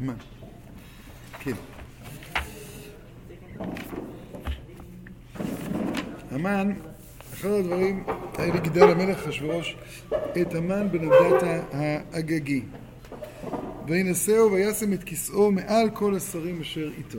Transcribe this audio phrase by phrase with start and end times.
[0.00, 0.12] מה?
[1.40, 1.52] כן.
[6.30, 6.72] המן,
[7.34, 8.04] אחד הדברים,
[8.38, 9.76] האלה גידל המלך אחשורוש
[10.40, 11.42] את המן בנדת
[11.72, 12.62] האגגי.
[13.86, 17.18] וינשאו וישם את כיסאו מעל כל השרים אשר איתו.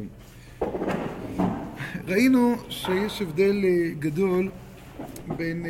[2.08, 3.66] ראינו שיש הבדל
[4.00, 4.50] גדול
[5.38, 5.66] בין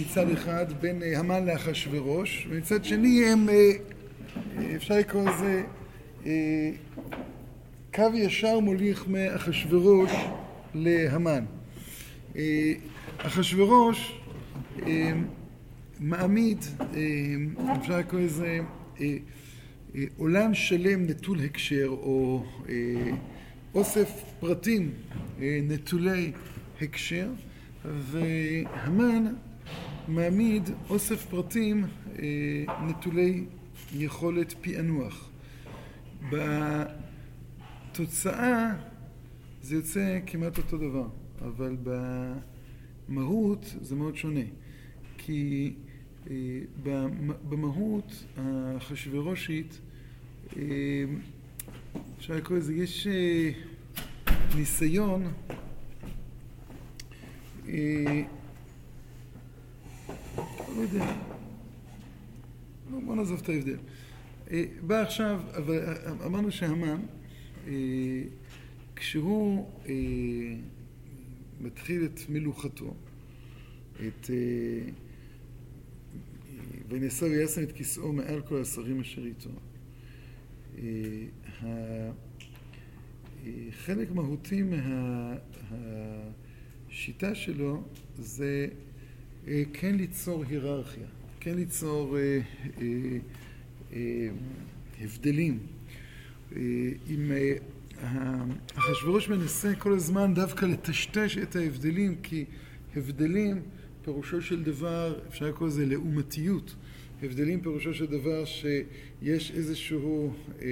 [0.00, 3.48] מצד אחד בין המן לאחשורוש ומצד שני הם
[4.76, 5.62] אפשר לקרוא לזה
[7.94, 10.10] קו ישר מוליך מאחשורוש
[10.74, 11.44] להמן.
[13.18, 14.20] אחשורוש
[16.00, 16.64] מעמיד,
[17.80, 18.58] אפשר לקרוא לזה
[20.16, 22.44] עולם שלם נטול הקשר או
[23.74, 24.90] אוסף פרטים
[25.40, 26.32] נטולי
[26.80, 27.28] הקשר
[27.84, 29.26] והמן
[30.08, 31.84] מעמיד אוסף פרטים
[32.88, 33.44] נטולי
[33.94, 35.30] יכולת פענוח.
[37.92, 38.74] בתוצאה
[39.62, 41.08] זה יוצא כמעט אותו דבר,
[41.40, 41.76] אבל
[43.08, 44.40] במהות זה מאוד שונה.
[45.18, 45.72] כי
[47.48, 49.80] במהות האחשוורושית,
[52.18, 53.06] אפשר לקרוא לזה, יש
[54.56, 55.32] ניסיון
[60.36, 61.16] לא יודע,
[62.90, 63.76] בוא נעזוב את ההבדל.
[64.86, 65.40] בא עכשיו,
[66.26, 67.00] אמרנו שהמן,
[68.96, 69.70] כשהוא
[71.60, 72.94] מתחיל את מלוכתו,
[74.06, 74.30] את
[76.88, 79.50] ונשא וישם את כיסאו מעל כל השרים אשר איתו.
[83.70, 84.62] חלק מהותי
[86.90, 87.82] מהשיטה שלו
[88.18, 88.68] זה
[89.72, 91.06] כן ליצור היררכיה,
[91.40, 92.16] כן ליצור
[95.00, 95.58] הבדלים.
[97.08, 97.32] אם
[98.74, 102.44] אחשורוש מנסה כל הזמן דווקא לטשטש את ההבדלים, כי
[102.96, 103.62] הבדלים
[104.04, 106.74] פירושו של דבר, אפשר לקרוא לזה לעומתיות.
[107.22, 110.32] הבדלים פירושו של דבר שיש איזשהו
[110.62, 110.68] אה,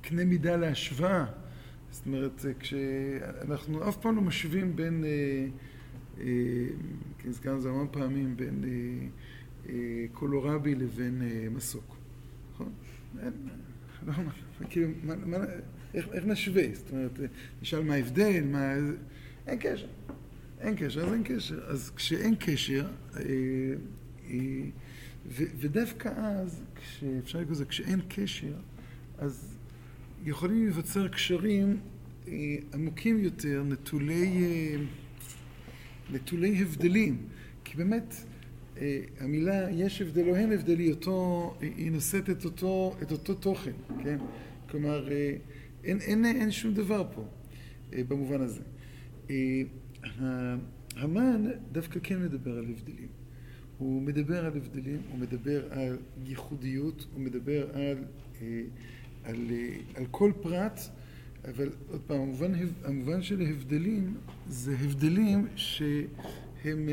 [0.00, 1.24] קנה מידה להשוואה.
[1.90, 5.46] זאת אומרת, כשאנחנו אף פעם לא משווים בין, אה, אה,
[7.18, 9.06] כי את זה המון פעמים, בין אה,
[9.68, 11.96] אה, קולורבי לבין אה, מסוק.
[12.54, 12.72] נכון?
[14.06, 14.12] לא,
[14.70, 14.88] כאילו,
[15.94, 16.62] איך, נשווה?
[16.74, 17.20] זאת אומרת,
[17.62, 18.74] נשאל מה ההבדל, מה...
[19.46, 19.86] אין קשר.
[20.60, 21.64] אין קשר, אז אין קשר.
[21.64, 22.88] אז כשאין קשר,
[25.28, 28.54] ודווקא אז, כשאפשר לקרוא לזה, כשאין קשר,
[29.18, 29.56] אז
[30.24, 31.80] יכולים להיווצר קשרים
[32.72, 34.76] עמוקים יותר, נטולי,
[36.12, 37.16] נטולי הבדלים.
[37.64, 38.14] כי באמת,
[39.20, 43.72] המילה יש הבדל או אין הבדל היא אותו, היא נושאת את אותו, את אותו תוכן,
[44.04, 44.18] כן?
[44.70, 45.08] כלומר,
[45.84, 47.24] אין, אין, אין שום דבר פה
[47.92, 48.62] במובן הזה.
[50.96, 53.08] המן דווקא כן מדבר על הבדלים.
[53.78, 58.04] הוא מדבר על הבדלים, הוא מדבר על ייחודיות, הוא מדבר על,
[59.24, 59.50] על,
[59.94, 60.80] על כל פרט,
[61.48, 62.52] אבל עוד פעם, המובן,
[62.84, 64.16] המובן של הבדלים
[64.48, 66.88] זה הבדלים שהם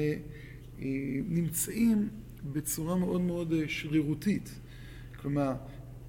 [1.29, 2.09] נמצאים
[2.51, 4.59] בצורה מאוד מאוד שרירותית.
[5.21, 5.53] כלומר,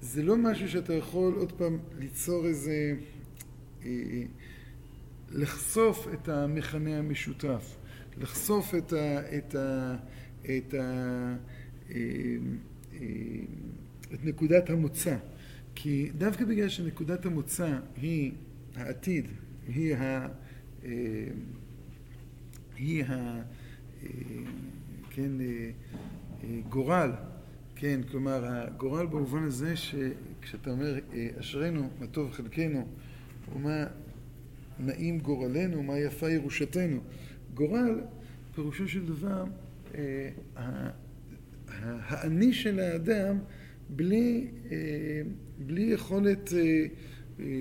[0.01, 2.95] זה לא משהו שאתה יכול עוד פעם ליצור איזה...
[5.31, 7.75] לחשוף את המכנה המשותף,
[8.17, 9.95] לחשוף את, ה, את, ה,
[10.41, 11.35] את, ה,
[14.13, 15.15] את נקודת המוצא.
[15.81, 18.31] כי דווקא בגלל שנקודת המוצא היא
[18.75, 19.27] העתיד,
[19.67, 20.27] היא ה...
[22.75, 23.41] היא ה...
[25.09, 25.31] כן,
[26.69, 27.11] גורל,
[27.75, 30.95] כן, כלומר, הגורל במובן הזה שכשאתה אומר
[31.39, 32.87] אשרינו, מה טוב חלקנו,
[33.55, 33.85] ומה
[34.79, 36.99] נעים גורלנו, מה יפה ירושתנו.
[37.53, 38.01] גורל,
[38.55, 39.43] פירושו של דבר,
[39.95, 40.29] אה,
[41.77, 43.37] האני של האדם
[43.89, 45.21] בלי, אה,
[45.65, 46.85] בלי יכולת אה,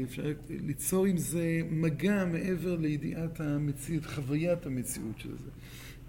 [0.04, 5.50] אפשר ליצור עם זה מגע מעבר לידיעת המציאות, חוויית המציאות של זה.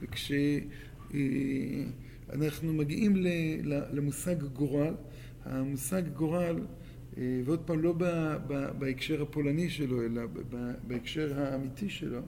[0.02, 1.14] וכשאנחנו
[2.74, 3.16] מגיעים
[3.66, 4.94] למושג גורל,
[5.46, 6.60] המושג גורל
[7.18, 7.94] ועוד פעם, לא
[8.80, 10.22] בהקשר הפולני שלו, אלא
[10.88, 12.22] בהקשר האמיתי שלו.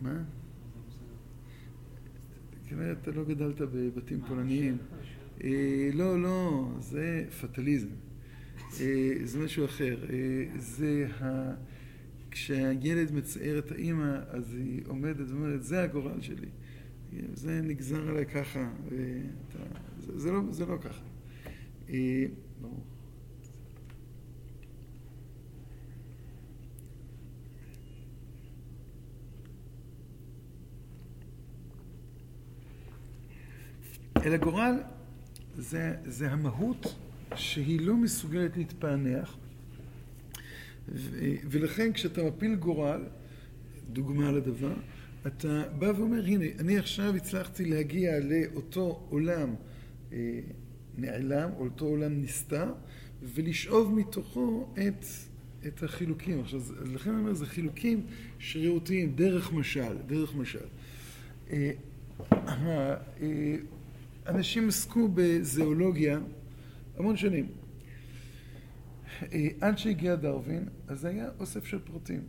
[0.00, 0.22] מה?
[2.68, 4.78] כנראה אתה לא גדלת בבתים פולניים.
[5.94, 7.88] לא, לא, זה פטליזם.
[9.24, 9.96] זה משהו אחר.
[10.56, 11.54] זה ה...
[12.30, 16.48] כשהילד מצייר את האימא, אז היא עומדת ואומרת, זה הגורל שלי.
[17.34, 19.64] זה נגזר עליי ככה, ואתה,
[19.98, 21.02] זה, זה, לא, זה לא ככה.
[22.60, 22.84] ברור.
[34.16, 34.74] אל הגורל
[35.54, 36.96] זה, זה המהות
[37.34, 39.36] שהיא לא מסוגלת להתפענח,
[41.50, 43.04] ולכן כשאתה מפיל גורל,
[43.92, 44.74] דוגמה לדבר,
[45.26, 49.54] אתה בא ואומר, הנה, אני עכשיו הצלחתי להגיע לאותו עולם
[50.12, 50.40] אה,
[50.98, 52.72] נעלם, או לאותו עולם נסתר,
[53.22, 55.04] ולשאוב מתוכו את,
[55.66, 56.40] את החילוקים.
[56.40, 56.60] עכשיו,
[56.92, 58.06] לכן אני אומר, זה חילוקים
[58.38, 60.58] שרירותיים, דרך משל, דרך משל.
[61.50, 61.70] אה,
[62.32, 62.96] אה,
[64.26, 66.18] אנשים עסקו בזואולוגיה
[66.96, 67.46] המון שנים.
[69.60, 72.20] עד שהגיע דרווין, אז היה אוסף של פרטים.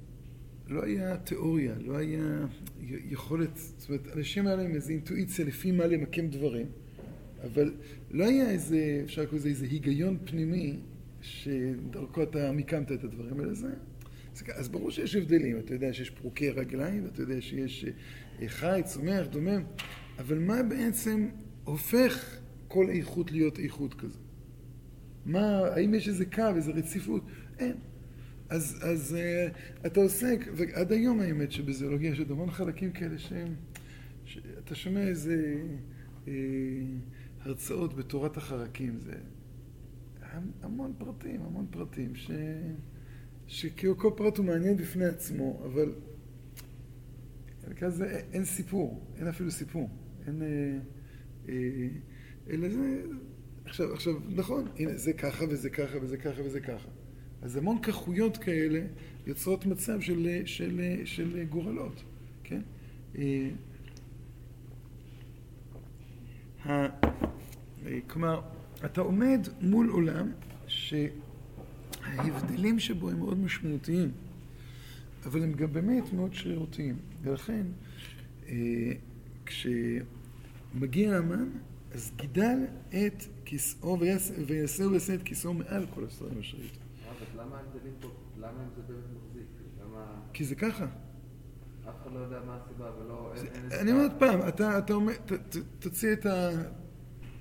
[0.67, 2.45] לא היה תיאוריה, לא היה
[2.81, 6.65] יכולת, זאת אומרת, אנשים היה להם איזו אינטואיציה לפי מה למקם דברים,
[7.43, 7.73] אבל
[8.11, 10.79] לא היה איזה, אפשר לקרוא לזה איזה היגיון פנימי
[11.21, 13.53] שדרכו אתה מיקמת את הדברים האלה.
[13.53, 13.67] זה,
[14.53, 17.85] אז ברור שיש הבדלים, אתה יודע שיש פרוקי רגליים, אתה יודע שיש
[18.41, 19.63] אה, חי, צומח, דומם,
[20.19, 21.27] אבל מה בעצם
[21.63, 22.37] הופך
[22.67, 24.19] כל איכות להיות איכות כזו?
[25.25, 27.23] מה, האם יש איזה קו, איזה רציפות?
[27.59, 27.75] אין.
[28.49, 33.55] אז, אז uh, אתה עוסק, ועד היום האמת שבזואולוגיה יש עוד המון חלקים כאלה שהם,
[34.25, 35.63] שאתה שומע איזה
[36.27, 36.33] אה,
[37.39, 39.13] הרצאות בתורת החרקים, זה
[40.61, 42.31] המון פרטים, המון פרטים, ש,
[43.47, 45.93] שכאילו כל פרט הוא מעניין בפני עצמו, אבל
[47.87, 49.89] זה אין סיפור, אין אפילו סיפור,
[50.27, 50.77] אין, אה,
[51.49, 51.87] אה,
[52.49, 53.03] אלא זה,
[53.71, 56.87] עכשיו, עכשיו, נכון, הנה זה ככה וזה ככה וזה ככה וזה ככה.
[57.41, 58.81] אז המון כחויות כאלה
[59.27, 62.03] יוצרות מצב של, של, של גורלות,
[62.43, 62.61] כן?
[63.17, 63.49] אה,
[68.07, 68.41] כלומר,
[68.85, 70.31] אתה עומד מול עולם
[70.67, 71.59] שההבדלים
[72.79, 74.11] שבו הם מאוד משמעותיים,
[75.25, 76.95] אבל הם גם באמת מאוד שרירותיים.
[77.21, 77.65] ולכן,
[78.47, 78.91] אה,
[79.45, 81.49] כשמגיע המן,
[81.93, 82.57] אז גידל
[82.89, 86.79] את כיסאו ויעשה ויעשה את כיסאו מעל כל השרים אשר איתו.
[87.35, 88.07] למה ההבדלים פה,
[88.37, 89.45] למה זה באמת מחזיק?
[90.33, 90.85] כי זה ככה.
[90.85, 93.33] אף אחד לא יודע מה הסיבה, ולא...
[93.81, 94.39] אני אומר עוד פעם,
[94.77, 95.13] אתה אומר,
[95.79, 96.49] תוציא את ה...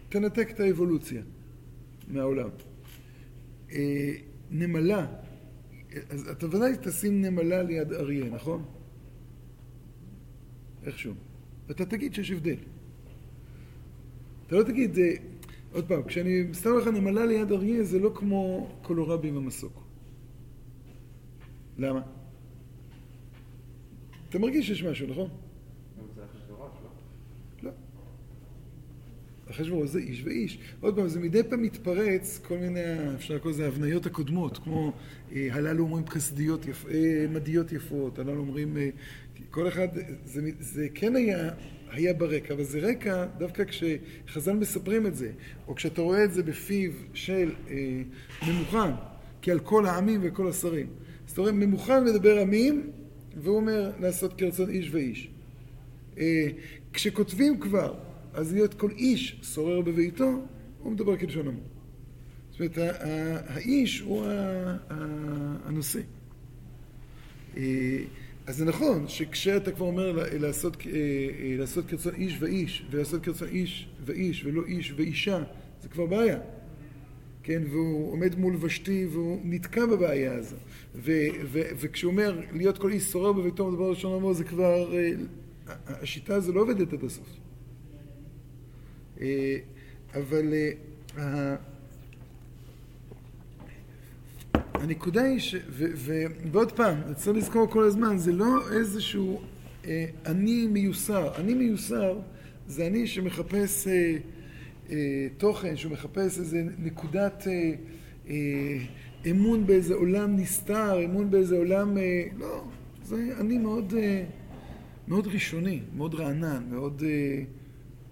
[0.08, 1.22] תנתק את האבולוציה
[2.08, 2.48] מהעולם.
[3.72, 4.12] אה,
[4.50, 5.06] נמלה,
[6.10, 8.64] אז אתה ודאי תשים נמלה ליד אריה, נכון?
[10.84, 11.14] איכשהו.
[11.68, 12.56] ואתה תגיד שיש הבדל.
[14.46, 15.14] אתה לא תגיד, אה,
[15.72, 19.82] עוד פעם, כשאני מסתכל לך נמלה ליד אריה, זה לא כמו קולורבי עם המסוק.
[21.78, 22.00] למה?
[24.28, 25.28] אתה מרגיש שיש משהו, נכון?
[27.62, 27.70] לא.
[29.50, 30.58] אחשוורוש זה איש ואיש.
[30.80, 34.92] עוד פעם, זה מדי פעם מתפרץ כל מיני, אפשר לקרוא לזה הבניות הקודמות, כמו
[35.32, 38.90] אה, הללו אומרים חסדיות, יפ, אה, מדיות יפות, הללו אומרים, אה,
[39.50, 39.88] כל אחד,
[40.24, 41.50] זה, זה כן היה
[41.90, 45.30] היה ברקע, אבל זה רקע דווקא כשחז"ל מספרים את זה,
[45.68, 48.02] או כשאתה רואה את זה בפיו של אה,
[48.48, 48.92] ממוכן,
[49.42, 50.86] כי על כל העמים וכל השרים.
[51.26, 52.90] אז אתה רואה, ממוכן מדבר עמים,
[53.36, 55.30] והוא אומר לעשות כרצון איש ואיש.
[56.18, 56.48] אה,
[56.92, 57.94] כשכותבים כבר,
[58.34, 60.42] אז להיות כל איש שורר בביתו,
[60.82, 61.60] הוא מדבר כלשון עמו.
[62.50, 62.78] זאת אומרת,
[63.46, 64.26] האיש הוא
[65.64, 66.00] הנושא.
[67.56, 67.98] אה,
[68.50, 73.48] אז זה נכון שכשאתה כבר אומר לעשות, אה, אה, לעשות כרצון איש ואיש, ולעשות כרצון
[73.48, 75.42] איש ואיש, ולא איש ואישה,
[75.82, 76.38] זה כבר בעיה.
[77.42, 80.56] כן, והוא עומד מול ושתי והוא נתקע בבעיה הזו.
[80.94, 81.12] ו,
[81.44, 85.10] ו, וכשהוא אומר להיות כל איש שורר בביתו מדבר ראשון אמרו, זה כבר, אה,
[85.86, 87.28] השיטה הזו לא עובדת עד הסוף.
[90.14, 90.52] אבל
[94.80, 95.54] הנקודה היא ש...
[95.54, 96.22] ו, ו,
[96.52, 99.40] ועוד פעם, צריך לזכור כל הזמן, זה לא איזשהו
[99.86, 101.36] אה, אני מיוסר.
[101.36, 102.18] אני מיוסר
[102.66, 104.16] זה אני שמחפש אה,
[104.90, 107.72] אה, תוכן, שמחפש איזה נקודת אה,
[108.28, 108.78] אה,
[109.30, 111.98] אמון באיזה עולם נסתר, אמון באיזה עולם...
[111.98, 112.64] אה, לא,
[113.02, 114.24] זה אני מאוד, אה,
[115.08, 117.42] מאוד ראשוני, מאוד רענן, מאוד, אה,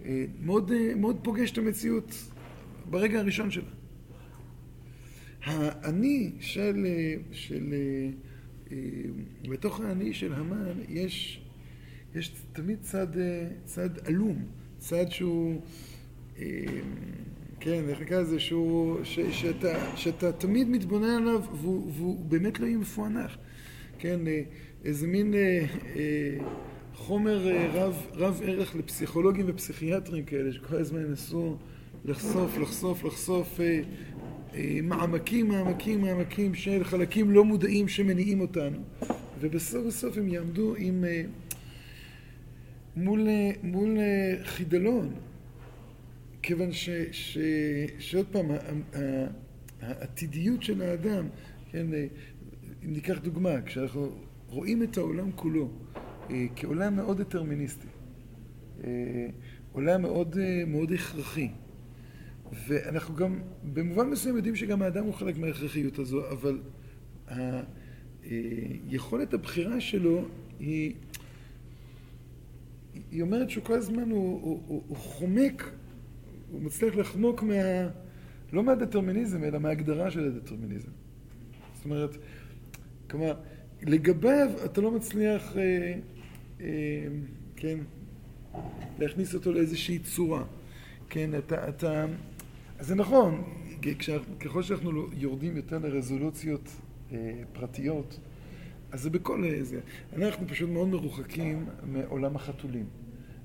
[0.04, 2.14] אה, מאוד, אה, מאוד פוגש את המציאות
[2.90, 3.77] ברגע הראשון שלה.
[5.49, 6.87] האני של,
[7.33, 7.75] של,
[8.71, 8.76] אה,
[9.50, 11.40] בתוך האני של המן יש,
[12.14, 13.07] יש תמיד צד,
[13.64, 14.45] צד עלום,
[14.78, 15.61] צד שהוא,
[16.38, 16.45] אה,
[17.61, 22.67] כן, איך נקרא לזה, שהוא, ש, שאתה, שאתה תמיד מתבונן עליו והוא, והוא באמת לא
[22.67, 23.38] יהיה מפוענח.
[23.99, 24.43] כן, אה,
[24.85, 25.35] איזה מין
[26.99, 31.57] חומר אה, רב, רב ערך לפסיכולוגים ופסיכיאטרים כאלה, שכל הזמן ינסו
[32.05, 33.81] לחשוף, לחשוף, לחשוף אה, אה,
[34.83, 38.78] מעמקים, מעמקים, מעמקים של חלקים לא מודעים שמניעים אותנו.
[39.40, 41.05] ובסוף בסוף הם יעמדו עם...
[41.05, 41.23] אה,
[42.99, 45.14] מול, אה, מול אה, חידלון,
[46.43, 47.38] כיוון ש, ש,
[47.99, 48.47] שעוד פעם,
[49.81, 51.28] העתידיות של האדם,
[51.71, 52.07] כן, אה,
[52.85, 54.11] אם ניקח דוגמה, כשאנחנו
[54.49, 55.71] רואים את העולם כולו
[56.57, 57.87] כעולם מאוד דטרמיניסטי,
[59.73, 60.37] עולם מאוד,
[60.67, 61.49] מאוד הכרחי,
[62.69, 63.40] ואנחנו גם
[63.73, 66.61] במובן מסוים יודעים שגם האדם הוא חלק מההכרחיות הזו, אבל
[68.88, 70.25] יכולת הבחירה שלו
[70.61, 70.95] היא
[73.11, 75.71] היא אומרת שהוא כל הזמן, הוא, הוא, הוא, הוא חומק,
[76.50, 77.55] הוא מצליח לחמוק מה...
[78.52, 80.90] לא מהדטרמיניזם, אלא מההגדרה של הדטרמיניזם.
[81.75, 82.17] זאת אומרת,
[83.11, 83.35] כלומר,
[83.83, 85.95] לגביו אתה לא מצליח, אה,
[86.61, 86.67] אה,
[87.57, 87.78] כן,
[88.99, 90.45] להכניס אותו לאיזושהי צורה.
[91.09, 92.07] כן, אתה, אתה...
[92.80, 93.44] זה נכון,
[94.40, 96.68] ככל שאנחנו יורדים יותר לרזולוציות
[97.12, 98.20] אה, פרטיות,
[98.92, 99.80] אז זה בכל זה.
[100.16, 102.87] אנחנו פשוט מאוד מרוחקים מעולם החתולים.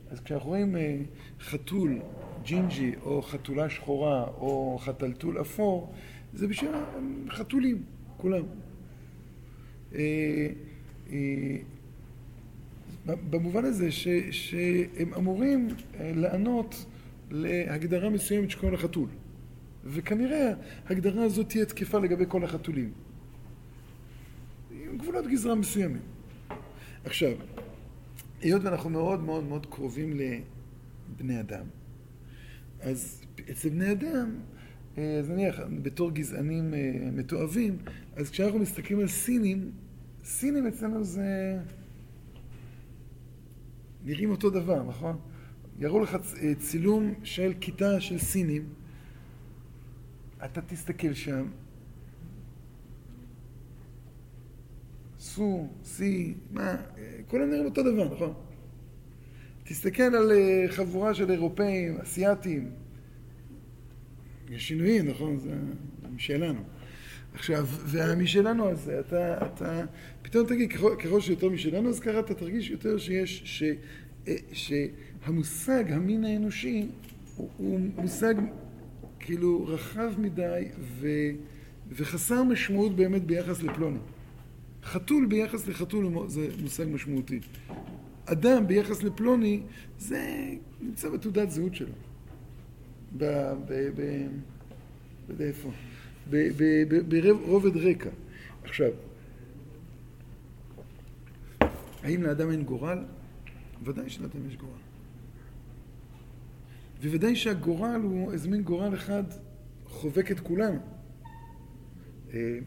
[0.10, 0.98] אז כשאנחנו רואים אה,
[1.40, 2.00] חתול
[2.44, 5.94] ג'ינג'י, או חתולה שחורה, או חתלתול אפור,
[6.34, 6.72] זה בשביל
[7.30, 7.84] חתולים,
[8.18, 8.44] כולם.
[9.96, 10.48] אה,
[13.06, 15.68] במובן הזה ש, שהם אמורים
[16.00, 16.86] לענות
[17.32, 19.08] להגדרה מסוימת שקוראים לחתול.
[19.86, 20.54] וכנראה
[20.86, 22.92] ההגדרה הזאת תהיה תקפה לגבי כל החתולים.
[24.72, 26.02] עם גבולות גזרה מסוימים.
[27.06, 27.32] עכשיו,
[28.42, 31.66] היות ואנחנו מאוד מאוד מאוד קרובים לבני אדם,
[32.82, 33.22] אז
[33.52, 34.36] אצל בני אדם,
[34.98, 37.78] אז נניח, בתור גזענים אה, מתועבים,
[38.16, 39.72] אז כשאנחנו מסתכלים על סינים,
[40.24, 41.60] סינים אצלנו זה...
[44.06, 45.18] נראים אותו דבר, נכון?
[45.80, 48.66] יראו לך אה, צילום של כיתה של סינים,
[50.46, 51.48] אתה תסתכל שם,
[55.20, 56.76] סו, סי, מה,
[57.28, 58.34] כולם נראים אותו דבר, נכון?
[59.64, 62.72] תסתכל על אה, חבורה של אירופאים, אסיאתים,
[64.50, 65.40] יש שינויים, נכון?
[65.40, 65.56] זה
[66.16, 66.62] משלנו.
[67.34, 69.86] עכשיו, והמשלנו הזה, אתה, אתה,
[70.22, 73.64] פתאום תגיד, ככל, ככל שיותר משלנו, אז ככה אתה תרגיש יותר שיש, ש,
[74.28, 76.88] אה, שהמושג המין האנושי
[77.36, 78.34] הוא, הוא מושג
[79.26, 81.08] כאילו רחב מדי ו,
[81.90, 84.00] וחסר משמעות באמת ביחס לפלוני.
[84.84, 87.40] חתול ביחס לחתול זה מושג משמעותי.
[88.26, 89.62] אדם ביחס לפלוני,
[90.00, 91.94] זה נמצא בתעודת זהות שלו.
[93.18, 93.24] ב...
[93.68, 93.90] ב...
[93.96, 94.28] ב...
[95.38, 95.42] ב...
[95.42, 95.72] איפה?
[97.10, 98.10] ברובד רקע.
[98.64, 98.92] עכשיו,
[102.04, 102.98] האם לאדם אין גורל?
[103.84, 104.93] ודאי שלאדם יש גורל.
[107.10, 109.24] וודאי שהגורל הוא איזה מין גורל אחד
[109.86, 110.80] חובק את כולנו.
[112.34, 112.60] אה,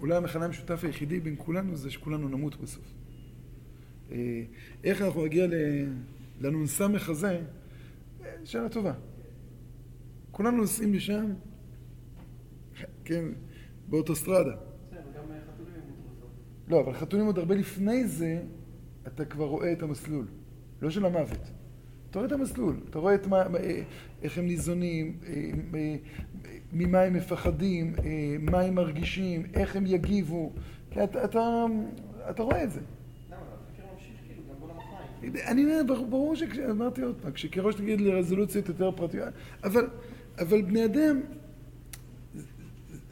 [0.00, 2.84] אולי המכנה המשותף היחידי בין כולנו זה שכולנו נמות בסוף.
[4.10, 4.42] אה,
[4.84, 5.46] איך אנחנו נגיע
[6.40, 7.40] לנ"ס הזה?
[8.44, 8.92] שאלה טובה.
[10.30, 11.32] כולנו נוסעים לשם,
[13.04, 13.24] כן,
[13.88, 14.56] באוטוסטרדה.
[16.68, 18.42] לא, אבל חתולים עוד הרבה לפני זה,
[19.06, 20.26] אתה כבר רואה את המסלול.
[20.82, 21.59] לא של המוות.
[22.10, 23.42] אתה רואה את המסלול, אתה רואה את מה,
[24.22, 25.50] איך הם ניזונים, אה,
[26.72, 30.52] ממה הם מפחדים, אה, מה הם מרגישים, איך הם יגיבו.
[30.92, 31.64] אתה, אתה,
[32.30, 32.80] אתה רואה את זה.
[35.46, 39.28] אני אומר, ברור שאמרתי עוד פעם, כשכראש תגיד לרזולוציות יותר פרטיות,
[39.64, 39.86] אבל,
[40.38, 41.20] אבל בני אדם,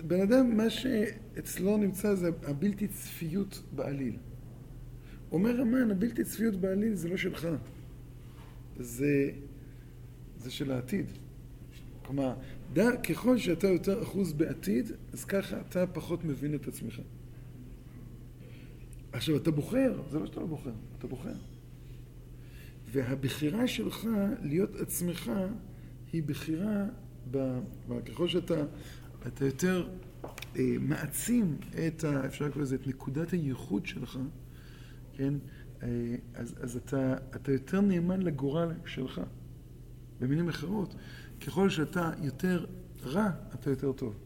[0.06, 4.16] בן אדם, מה שאצלו נמצא זה הבלתי צפיות בעליל.
[5.32, 7.48] אומר המן, הבלתי צפיות בעליל זה לא שלך,
[8.78, 9.30] זה,
[10.38, 11.06] זה של העתיד.
[12.02, 12.34] כלומר,
[12.72, 17.00] דע, ככל שאתה יותר אחוז בעתיד, אז ככה אתה פחות מבין את עצמך.
[19.12, 21.34] עכשיו, אתה בוחר, זה לא שאתה לא בוחר, אתה בוחר.
[22.92, 24.08] והבחירה שלך
[24.42, 25.32] להיות עצמך
[26.12, 26.84] היא בחירה,
[27.30, 27.58] ב,
[28.06, 28.54] ככל שאתה
[29.26, 29.88] אתה יותר
[30.56, 31.56] אה, מעצים
[31.86, 34.18] את, ה, אפשר לקרוא לזה, את נקודת הייחוד שלך,
[35.16, 35.34] כן?
[35.82, 35.88] אה,
[36.34, 39.20] אז, אז אתה, אתה יותר נאמן לגורל שלך.
[40.20, 40.94] במילים אחרות,
[41.46, 42.66] ככל שאתה יותר
[43.04, 44.18] רע, אתה יותר טוב.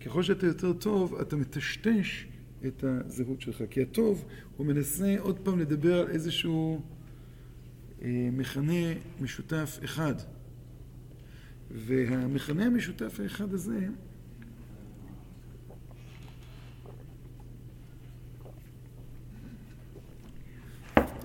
[0.00, 2.26] ככל שאתה יותר טוב, אתה מטשטש
[2.66, 3.62] את הזהות שלך.
[3.70, 4.24] כי הטוב,
[4.56, 6.82] הוא מנסה עוד פעם לדבר על איזשהו
[8.02, 10.14] אה, מכנה משותף אחד.
[11.70, 13.88] והמכנה המשותף האחד הזה,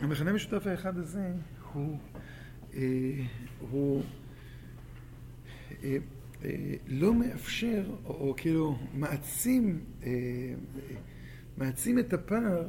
[0.03, 1.31] המכנה המשותף האחד הזה
[1.73, 1.97] הוא,
[2.73, 2.81] אה,
[3.59, 4.03] הוא
[5.83, 5.97] אה,
[6.45, 6.49] אה,
[6.87, 10.09] לא מאפשר, או, או כאילו מעצים, אה,
[11.57, 12.67] מעצים את הפער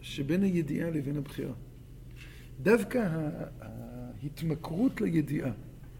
[0.00, 1.54] שבין הידיעה לבין הבחירה.
[2.62, 3.08] דווקא
[3.60, 5.50] ההתמכרות לידיעה,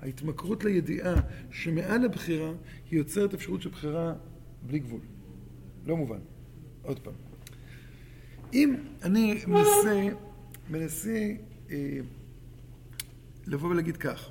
[0.00, 1.14] ההתמכרות לידיעה
[1.50, 2.52] שמעל הבחירה,
[2.90, 4.14] היא יוצרת אפשרות של בחירה
[4.62, 5.00] בלי גבול.
[5.86, 6.20] לא מובן.
[6.82, 7.14] עוד פעם.
[8.54, 10.08] אם אני מנסה,
[10.72, 11.32] מנסה
[11.70, 11.98] אה,
[13.46, 14.30] לבוא ולהגיד כך,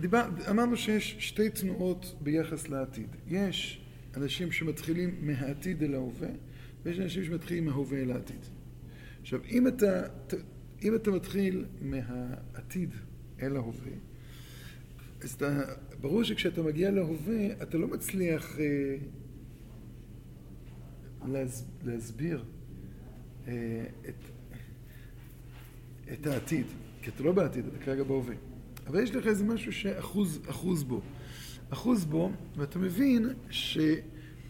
[0.00, 3.16] דיבר, אמרנו שיש שתי תנועות ביחס לעתיד.
[3.28, 3.84] יש
[4.16, 6.28] אנשים שמתחילים מהעתיד אל ההווה,
[6.84, 8.46] ויש אנשים שמתחילים מההווה אל העתיד.
[9.20, 10.02] עכשיו, אם אתה,
[10.82, 12.90] אם אתה מתחיל מהעתיד
[13.42, 13.92] אל ההווה,
[15.22, 15.60] אז אתה,
[16.00, 18.96] ברור שכשאתה מגיע להווה, אתה לא מצליח אה,
[21.26, 22.44] להס, להסביר
[23.44, 24.14] את,
[26.12, 26.66] את העתיד,
[27.02, 28.34] כי אתה לא בעתיד, אתה כרגע בהווה.
[28.86, 31.00] אבל יש לך איזה משהו שאחוז אחוז בו.
[31.70, 33.78] אחוז בו, ואתה מבין ש,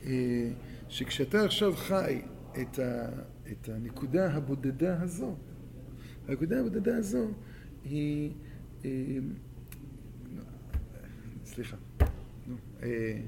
[0.04, 0.50] אה,
[0.88, 2.20] שכשאתה עכשיו חי
[2.62, 3.08] את, ה,
[3.52, 5.36] את הנקודה הבודדה הזו,
[6.28, 7.28] הנקודה הבודדה הזו
[7.84, 8.30] היא...
[8.84, 8.90] אה,
[11.44, 11.76] סליחה.
[12.82, 13.20] אה,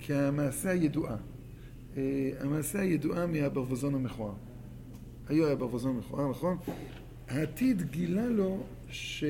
[0.00, 1.16] כהמעשה הידועה.
[2.40, 4.34] המעשה הידועה מהברווזון המכוער.
[5.28, 6.56] היו היה ברווזון המכוער, נכון?
[7.28, 9.24] העתיד גילה לו ש...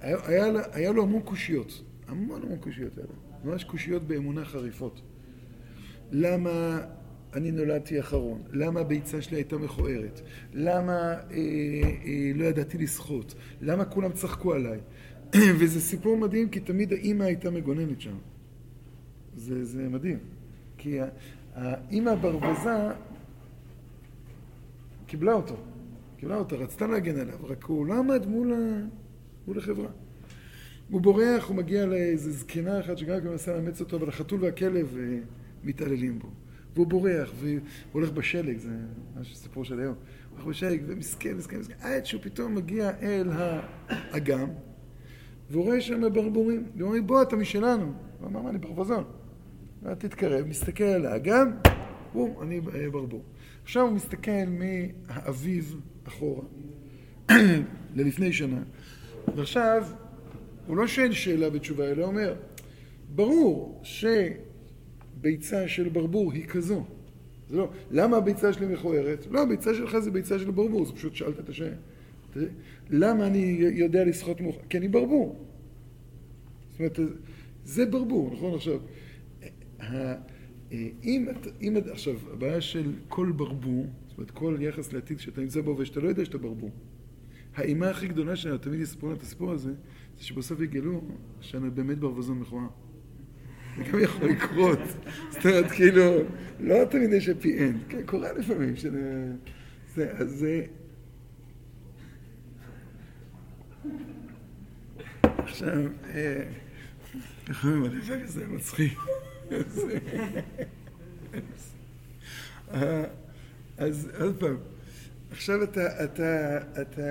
[0.00, 5.00] היה, היה, היה לו המון קושיות, המון המון קושיות היה לו, ממש קושיות באמונה חריפות.
[6.12, 6.80] למה
[7.34, 8.42] אני נולדתי אחרון?
[8.52, 10.20] למה הביצה שלי הייתה מכוערת?
[10.52, 13.34] למה אה, אה, לא ידעתי לשחות?
[13.60, 14.78] למה כולם צחקו עליי?
[15.58, 18.16] וזה סיפור מדהים, כי תמיד האימא הייתה מגוננת שם.
[19.36, 20.18] זה, זה מדהים.
[20.78, 20.98] כי
[21.54, 22.88] האימא הברבזה
[25.06, 25.56] קיבלה אותו.
[26.16, 28.56] קיבלה אותו, רצתה להגן עליו, רק הוא לא עמד מול ה...
[29.46, 29.88] מול החברה.
[30.90, 34.96] הוא בורח, הוא מגיע לאיזה זקנה אחת שגם כן מנסה לאמץ אותו, אבל החתול והכלב
[34.98, 35.18] אה,
[35.64, 36.28] מתעללים בו.
[36.74, 37.60] והוא בורח, והוא
[37.92, 38.70] הולך בשלג, זה
[39.16, 39.94] ממש סיפור של היום.
[39.94, 43.30] הוא הולך בשלג, ומסכן, מסכן, מסכן, עד שהוא פתאום מגיע אל
[43.88, 44.48] האגם,
[45.50, 47.92] והוא רואה שם ברבורים, והוא אומר, בוא, אתה משלנו.
[48.20, 49.04] הוא אמר, מה, אני ברווזון.
[49.98, 51.50] תתקרב, מסתכל על האגם,
[52.12, 53.22] בום, אני אה, ברבור.
[53.64, 56.42] עכשיו הוא מסתכל מהאביב אחורה,
[57.96, 58.62] ללפני שנה.
[59.36, 59.86] ועכשיו,
[60.66, 62.34] הוא לא שואל שאלה בתשובה, אלא אומר,
[63.14, 66.84] ברור שביצה של ברבור היא כזו.
[67.50, 69.26] זה לא, למה הביצה שלי מכוערת?
[69.30, 71.76] לא, הביצה שלך זה ביצה של ברבור, זה פשוט שאלת את השאלה.
[72.90, 74.60] למה אני יודע לשחות מאוחר?
[74.68, 75.44] כי אני ברבור.
[76.70, 76.98] זאת אומרת,
[77.64, 78.54] זה ברבור, נכון?
[78.54, 78.78] עכשיו,
[81.04, 81.28] אם,
[81.62, 86.00] אם, עכשיו, הבעיה של כל ברבור, זאת אומרת, כל יחס לעתיד שאתה נמצא בו ושאתה
[86.00, 86.70] לא יודע שאתה ברבור.
[87.54, 89.72] האימה הכי גדולה שלנו, תמיד יספרו לנו את הסיפור הזה,
[90.18, 91.04] זה שבסוף יגלו
[91.40, 92.68] שאני באמת ברווזון מכוער.
[93.76, 94.78] זה גם יכול לקרות.
[95.30, 96.02] זאת אומרת, כאילו,
[96.60, 98.76] לא תמיד יש אפי אנד, כן, קורה לפעמים.
[98.76, 99.32] שזה...
[99.94, 100.66] זה, אז זה...
[105.22, 105.82] עכשיו,
[107.48, 108.98] איך אומרים, הלבק הזה מצחיק.
[113.78, 114.56] אז עוד פעם.
[115.30, 117.02] עכשיו אתה, אתה, אתה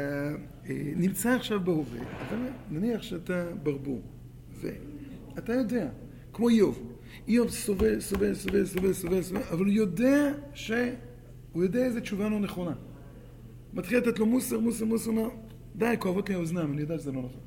[0.70, 2.36] אה, נמצא עכשיו בהווה, אתה
[2.72, 4.02] נניח שאתה ברבור,
[4.62, 5.90] ואתה יודע,
[6.34, 6.94] כמו איוב,
[7.28, 10.72] איוב סובל, סובל, סובל, סובל, סובל, סובל, אבל הוא יודע ש...
[11.52, 12.74] הוא יודע איזה תשובה לא נכונה.
[13.74, 15.30] מתחיל לתת לו מוסר, מוסר, מוסר, אומר,
[15.76, 17.42] די, כואבות לי האוזניים, אני יודע שזה לא נכון.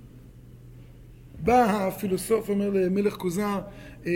[1.41, 3.61] בא הפילוסוף, אומר למלך כוזר,
[4.07, 4.13] אה,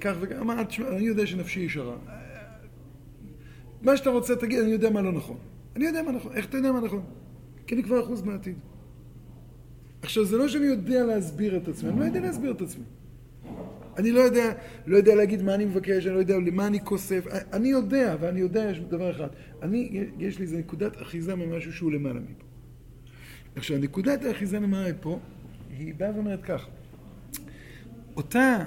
[0.00, 0.54] כך וכך, אמר,
[0.88, 1.96] אני יודע שנפשי ישרה.
[3.82, 5.36] מה שאתה רוצה תגיד, אני יודע מה לא נכון.
[5.76, 6.32] אני יודע מה נכון.
[6.32, 7.02] איך אתה יודע מה נכון?
[7.66, 8.56] כי אני כבר אחוז מהעתיד.
[10.02, 12.84] עכשיו, זה לא שאני יודע להסביר את עצמי, אני לא יודע להסביר את עצמי.
[13.98, 14.52] אני לא יודע,
[14.86, 17.26] לא יודע להגיד מה אני מבקש, אני לא יודע למה אני כוסף.
[17.52, 19.28] אני יודע, ואני יודע יש דבר אחד.
[19.62, 22.44] אני, יש לי איזה נקודת אחיזה ממשהו שהוא למעלה מפה.
[23.56, 25.18] עכשיו, נקודת האחיזה למעלה מפה,
[25.78, 26.68] היא באה ואומרת כך.
[28.16, 28.64] אותה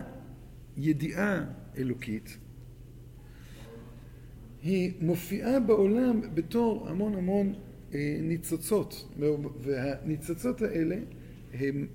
[0.77, 1.45] ידיעה
[1.77, 2.37] אלוקית,
[4.63, 7.53] היא מופיעה בעולם בתור המון המון
[7.93, 9.13] אה, ניצוצות,
[9.61, 10.95] והניצוצות האלה
[11.53, 11.87] הם,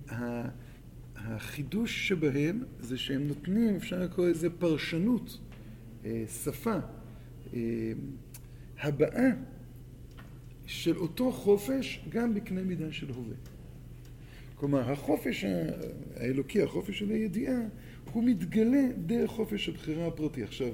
[1.16, 5.38] החידוש שבהם זה שהם נותנים, אפשר לקרוא לזה פרשנות,
[6.04, 6.76] אה, שפה,
[7.54, 7.92] אה,
[8.80, 9.30] הבעה
[10.66, 13.53] של אותו חופש גם בקנה מידה של הווה.
[14.64, 15.44] כלומר, החופש
[16.16, 17.60] האלוקי, החופש של הידיעה,
[18.12, 20.42] הוא מתגלה דרך חופש הבחירה הפרטי.
[20.42, 20.68] עכשיו,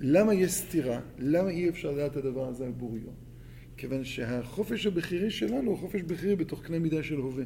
[0.00, 1.00] למה יש סתירה?
[1.18, 3.02] למה אי אפשר לדעת את הדבר הזה על בוריו?
[3.76, 7.44] כיוון שהחופש הבכירי שלנו הוא חופש בכירי בתוך קנה מידה של הווה.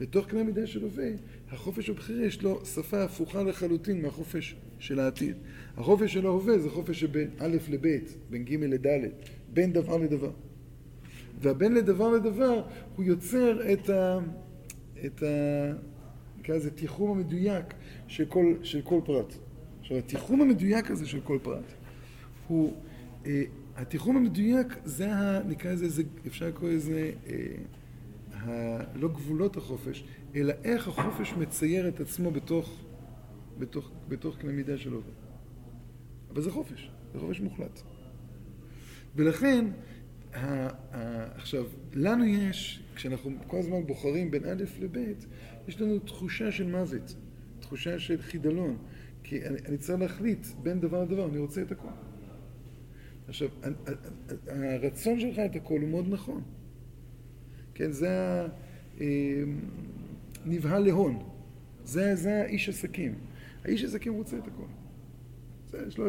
[0.00, 1.08] בתוך קנה מידה של הווה,
[1.50, 5.36] החופש הבכירי יש לו שפה הפוכה לחלוטין מהחופש של העתיד.
[5.76, 7.86] החופש של ההווה זה חופש שבין א' לב',
[8.30, 8.86] בין ג' לד',
[9.52, 10.30] בין דבר לדבר.
[11.40, 12.62] והבין לדבר לדבר
[12.96, 14.18] הוא יוצר את ה...
[15.06, 15.26] את ה...
[16.38, 17.74] נקרא לזה תיחום המדויק
[18.06, 19.34] של כל, של כל פרט.
[19.80, 21.72] עכשיו התיחום המדויק הזה של כל פרט
[22.48, 22.76] הוא,
[23.26, 23.42] אה,
[23.76, 25.42] התיחום המדויק זה ה...
[25.48, 27.36] נקרא לזה, זה, אפשר לקרוא לזה אה,
[28.32, 32.80] ה, לא גבולות החופש, אלא איך החופש מצייר את עצמו בתוך,
[33.58, 35.12] בתוך, בתוך קנה מידה של עובד.
[36.30, 37.80] אבל זה חופש, זה חופש מוחלט.
[39.16, 39.64] ולכן,
[40.34, 44.96] ה, ה, עכשיו, לנו יש, כשאנחנו כל הזמן בוחרים בין א' לב',
[45.68, 47.16] יש לנו תחושה של מוות,
[47.60, 48.76] תחושה של חידלון,
[49.22, 51.88] כי אני, אני צריך להחליט בין דבר לדבר, אני רוצה את הכל.
[53.28, 53.48] עכשיו,
[54.46, 56.42] הרצון שלך את הכל הוא מאוד נכון.
[57.74, 58.42] כן, זה
[60.46, 61.22] הנבהל אה, להון.
[61.84, 63.14] זה, זה האיש עסקים.
[63.64, 64.66] האיש עסקים רוצה את הכל.
[65.70, 66.06] זה, יש לו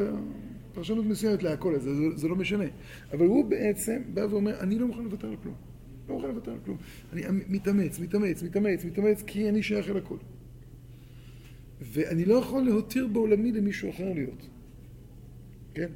[0.73, 2.65] פרשנות מסוימת להכל הזה, זה, זה לא משנה.
[3.11, 5.55] אבל הוא בעצם בא ואומר, אני לא מוכן לוותר על כלום.
[6.09, 6.77] לא מוכן לוותר על כלום.
[7.13, 10.17] אני מתאמץ, מתאמץ, מתאמץ, מתאמץ, כי אני שייך אל הכל.
[11.81, 14.49] ואני לא יכול להותיר בעולמי למישהו אחר להיות.
[15.73, 15.91] כן?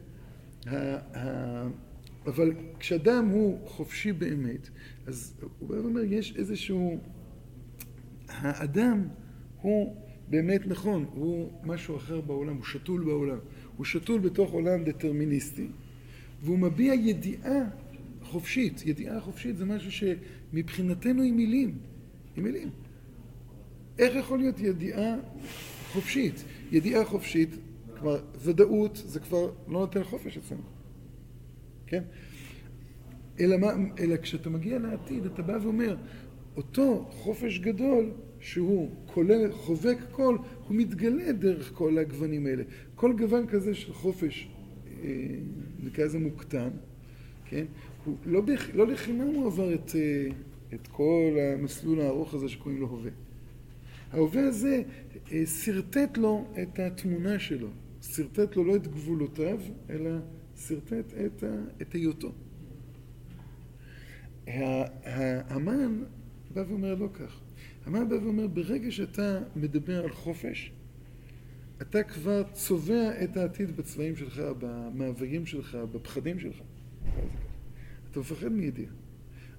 [2.25, 4.69] אבל כשאדם הוא חופשי באמת,
[5.07, 6.99] אז הוא בא ואומר, יש איזשהו...
[8.27, 9.07] האדם
[9.61, 9.95] הוא
[10.29, 13.37] באמת נכון, הוא משהו אחר בעולם, הוא שתול בעולם.
[13.77, 15.67] הוא שתול בתוך עולם דטרמיניסטי,
[16.43, 17.63] והוא מביע ידיעה
[18.27, 18.85] חופשית.
[18.85, 21.77] ידיעה חופשית זה משהו שמבחינתנו היא מילים.
[22.35, 22.69] היא מילים.
[23.99, 25.15] איך יכול להיות ידיעה
[25.91, 26.43] חופשית?
[26.71, 27.49] ידיעה חופשית,
[27.99, 30.61] כלומר, ודאות זה כבר לא נותן חופש אצלנו.
[31.87, 32.03] כן?
[33.39, 33.67] אלא, מה,
[33.99, 35.97] אלא כשאתה מגיע לעתיד, אתה בא ואומר,
[36.57, 40.37] אותו חופש גדול, שהוא כולל, חובק כל,
[40.67, 42.63] הוא מתגלה דרך כל הגוונים האלה.
[42.95, 44.49] כל גוון כזה של חופש,
[45.03, 45.09] אה,
[45.83, 46.69] נקרא לזה מוקטן,
[47.45, 47.65] כן?
[48.25, 48.41] לא.
[48.73, 50.27] לא לחינם הוא עבר את, אה,
[50.73, 53.11] את כל המסלול הארוך הזה שקוראים לו הווה.
[54.11, 54.83] ההווה הזה
[55.31, 57.67] אה, שרטט לו את התמונה שלו,
[58.01, 60.11] שרטט לו לא את גבולותיו, אלא
[60.55, 61.55] שרטט את, ה...
[61.81, 62.31] את היותו.
[65.49, 66.03] המן
[66.53, 67.39] בא ואומר לא כך.
[67.85, 70.71] המן בא ואומר, ברגע שאתה מדבר על חופש,
[71.81, 76.57] אתה כבר צובע את העתיד בצבעים שלך, במאוויים שלך, בפחדים שלך.
[78.17, 78.91] אתה מפחד מידיעה.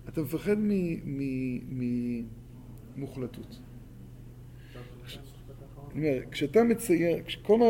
[0.08, 0.56] אתה מפחד
[2.96, 3.58] ממוחלטות.
[6.30, 7.60] כשאתה מצייר, כשכל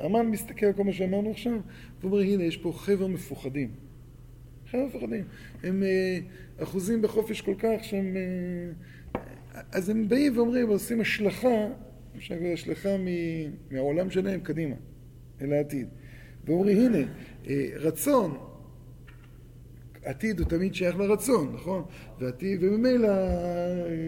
[0.00, 1.60] האמן מסתכל על כל מה שאמרנו עכשיו, הוא
[2.10, 3.70] אומר, הנה, יש פה חבר'ה מפוחדים.
[4.70, 5.24] חבר'ה מפוחדים.
[5.62, 6.18] הם אה,
[6.62, 8.16] אחוזים בחופש כל כך שהם...
[8.16, 11.68] אה, אז הם באים ואומרים, עושים השלכה,
[12.16, 12.88] אפשר להגיד השלכה
[13.70, 14.74] מהעולם שלהם קדימה,
[15.40, 15.88] אל העתיד.
[16.44, 17.08] ואומרים, הנה,
[17.48, 18.38] אה, רצון,
[20.06, 21.84] עתיד הוא תמיד שייך לרצון, נכון?
[22.20, 23.08] ועתיד, וממילא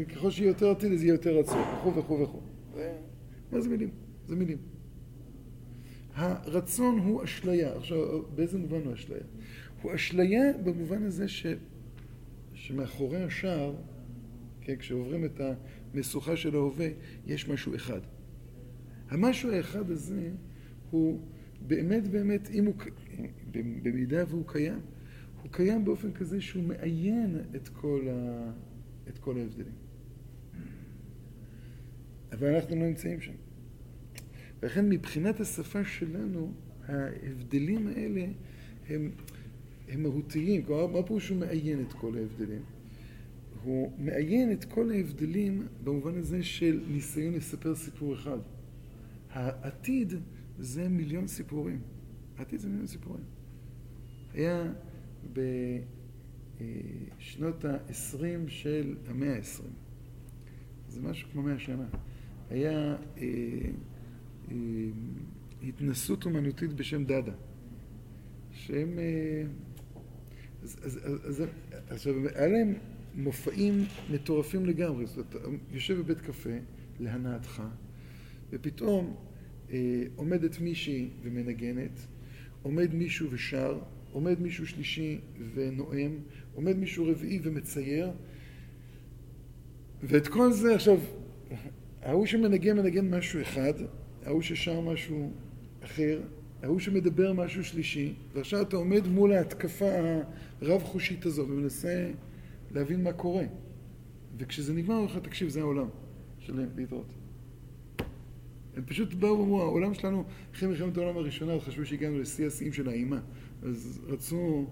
[0.09, 2.41] ככל שיהיה יותר עתיד אז יהיה יותר רצון, וכו' וכו' וכו'.
[3.53, 3.91] מה זה מילים?
[4.27, 4.59] זה מילים.
[6.15, 7.77] הרצון הוא אשליה.
[7.77, 9.21] עכשיו, באיזה מובן הוא אשליה?
[9.83, 11.47] הוא אשליה במובן הזה ש...
[12.55, 13.75] שמאחורי השער,
[14.61, 15.41] כן, כשעוברים את
[15.95, 16.89] המשוכה של ההווה,
[17.27, 18.01] יש משהו אחד.
[19.11, 20.31] המשהו האחד הזה
[20.91, 21.21] הוא
[21.67, 22.75] באמת באמת, אם הוא,
[23.83, 24.81] במידה והוא קיים,
[25.43, 28.51] הוא קיים באופן כזה שהוא מעיין את כל, ה,
[29.09, 29.73] את כל ההבדלים.
[32.33, 33.33] אבל אנחנו לא נמצאים שם.
[34.63, 36.53] ולכן מבחינת השפה שלנו,
[36.87, 38.27] ההבדלים האלה
[38.89, 39.11] הם,
[39.89, 40.63] הם מהותיים.
[40.63, 42.63] כלומר, מה פירוש שהוא מעיין את כל ההבדלים?
[43.63, 48.39] הוא מעיין את כל ההבדלים במובן הזה של ניסיון לספר סיפור אחד.
[49.31, 50.13] העתיד
[50.59, 51.81] זה מיליון סיפורים.
[52.39, 53.25] העתיד זה מיליון סיפורים.
[54.35, 54.73] היה
[57.21, 59.63] בשנות ה-20 של המאה ה-20.
[60.89, 61.87] זה משהו כמו מאה שנה.
[62.51, 63.23] היה אה,
[64.51, 64.55] אה,
[65.69, 67.33] התנסות אומנותית בשם דאדה,
[68.53, 68.99] שהם...
[68.99, 69.43] אה,
[70.63, 71.43] אז,
[71.89, 72.75] עכשיו, היה להם
[73.15, 75.07] מופעים מטורפים לגמרי.
[75.07, 76.51] זאת אומרת, יושב בבית קפה,
[77.01, 77.63] להנאתך,
[78.51, 79.17] ופתאום
[79.71, 82.07] אה, עומדת מישהי ומנגנת,
[82.63, 83.79] עומד מישהו ושר,
[84.19, 85.19] עומד מישהו שלישי
[85.55, 86.11] ונואם,
[86.55, 88.11] עומד מישהו רביעי ומצייר,
[90.03, 90.99] ואת כל זה עכשיו,
[92.03, 93.73] ההוא שמנגן מנגן משהו אחד,
[94.25, 95.33] ההוא ששר משהו
[95.85, 96.21] אחר,
[96.63, 99.91] ההוא שמדבר משהו שלישי, ועכשיו אתה עומד מול ההתקפה
[100.63, 102.11] הרב-חושית הזו ומנסה
[102.71, 103.45] להבין מה קורה.
[104.39, 105.89] וכשזה נגמר, אומר לך, תקשיב, זה העולם
[106.39, 107.13] שלהם, להתראות.
[108.77, 112.89] הם פשוט באו ואמרו, העולם שלנו, אחרי מלחמת העולם הראשונה, חשבו שהגענו לשיא השיאים של
[112.89, 113.21] האימה.
[113.63, 114.67] אז רצו,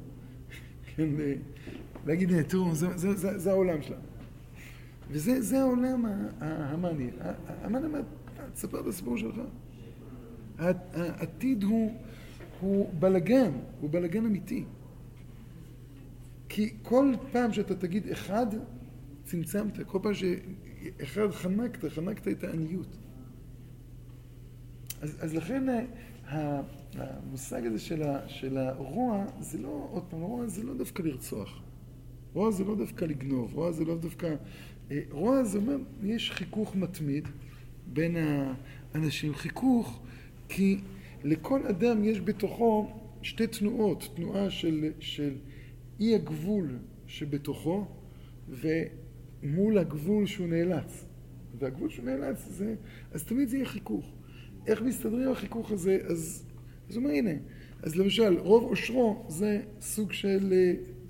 [0.97, 1.09] כן,
[2.07, 4.01] להגיד, תראו, זה, העולם שלנו.
[5.11, 6.05] וזה העולם
[6.41, 7.11] המאני.
[7.63, 8.01] המן אומר,
[8.55, 9.37] תספר את הסיפור שלך.
[10.59, 11.95] העתיד הוא,
[12.61, 14.65] הוא בלגן, הוא בלגן אמיתי.
[16.49, 18.47] כי כל פעם שאתה תגיד אחד,
[19.25, 19.81] צמצמת.
[19.87, 22.97] כל פעם שאחד חנקת, חנקת את העניות.
[25.01, 25.69] אז, אז לכן
[26.29, 26.61] אה,
[26.99, 31.63] המושג הזה של, ה, של הרוע, זה לא, עוד פעם, רוע זה לא דווקא לרצוח.
[32.33, 34.35] רוע זה לא דווקא לגנוב, רוע זה לא דווקא...
[34.91, 37.29] אה, רוע זה אומר, יש חיכוך מתמיד
[37.87, 38.17] בין
[38.95, 39.35] האנשים.
[39.35, 40.01] חיכוך
[40.49, 40.79] כי
[41.25, 42.91] לכל אדם יש בתוכו
[43.23, 45.35] שתי תנועות, תנועה של, של
[46.01, 47.87] אי הגבול שבתוכו
[48.49, 51.05] ומול הגבול שהוא נאלץ.
[51.59, 52.75] והגבול שהוא נאלץ זה,
[53.13, 54.13] אז תמיד זה יהיה חיכוך.
[54.67, 55.99] איך מסתדרים החיכוך הזה?
[56.09, 56.47] אז,
[56.89, 57.31] אז הוא אומר הנה,
[57.83, 60.53] אז למשל רוב עושרו זה סוג של,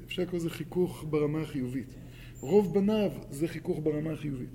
[0.07, 1.95] אפשר לקרוא לזה חיכוך ברמה החיובית.
[2.41, 4.51] רוב בניו זה חיכוך ברמה החיובית.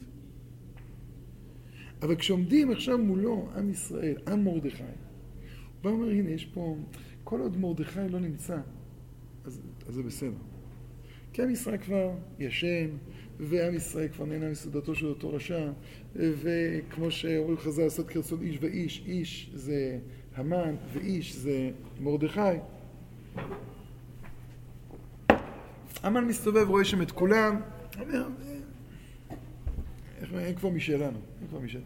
[2.01, 4.89] אבל כשעומדים עכשיו מולו עם ישראל, עם מרדכי, הוא
[5.83, 6.77] בא ואומר, הנה, יש פה,
[7.23, 8.57] כל עוד מרדכי לא נמצא,
[9.45, 10.31] אז, אז זה בסדר.
[11.33, 12.87] כי עם ישראל כבר ישן,
[13.39, 15.71] ועם ישראל כבר נהנה מסעודתו של אותו רשע,
[16.15, 19.99] וכמו שאומרים חז"ל, לעשות כרצון איש ואיש, איש זה
[20.35, 22.39] המן, ואיש זה מרדכי.
[26.03, 27.61] המן מסתובב, רואה שם את כולם,
[27.99, 28.27] אומר,
[30.39, 31.85] אין כבר משלנו, אין כבר משלנו.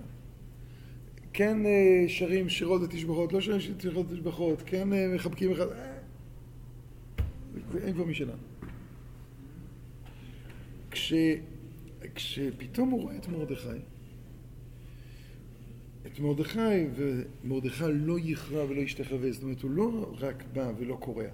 [1.34, 5.96] כן אה, שרים שירות ותשבחות, לא שרים שירות ותשבחות, כן אה, מחבקים אחד, אה,
[7.84, 8.32] אין כבר משלנו.
[10.92, 11.14] כש,
[12.16, 13.68] כשפתאום הוא רואה את מרדכי,
[16.08, 21.26] את מרדכי, ומרדכי לא יכרע ולא ישתחווה, זאת אומרת, הוא לא רק בא ולא קורע.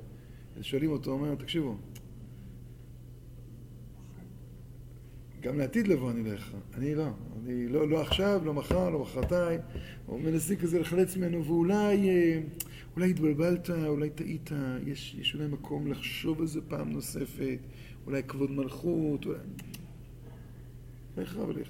[0.58, 1.78] אז שואלים אותו, אומר, תקשיבו,
[5.42, 6.60] גם לעתיד לבוא אני לא אכרע.
[6.74, 7.08] אני לא.
[7.44, 9.60] אני לא, לא עכשיו, לא מחר, לא מחרתיים.
[10.08, 12.42] או מנסים כזה לחלץ ממנו, ואולי אה,
[12.96, 14.50] אולי התבלבלת, אולי טעית,
[14.86, 17.60] יש, יש אולי מקום לחשוב על זה פעם נוספת,
[18.06, 19.40] אולי כבוד מלכות, אולי...
[21.18, 21.62] לא יכרע ולא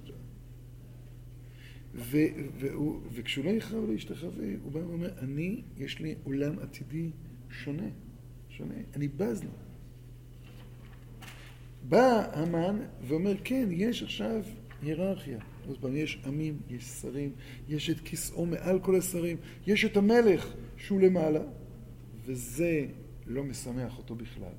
[1.96, 3.08] יחשוב.
[3.14, 7.10] וכשהוא לא יכרע ולא ישתחווה, הוא בא ואומר, אני, יש לי עולם עתידי
[7.50, 7.90] שונה,
[8.50, 9.50] שונה, אני בז לו.
[11.90, 14.44] בא המן ואומר, כן, יש עכשיו
[14.82, 15.40] היררכיה.
[15.68, 17.32] עוד פעם, יש עמים, יש שרים,
[17.70, 21.42] יש את כיסאו מעל כל השרים, יש את המלך שהוא למעלה,
[22.26, 22.86] וזה
[23.28, 24.54] לא משמח אותו בכלל.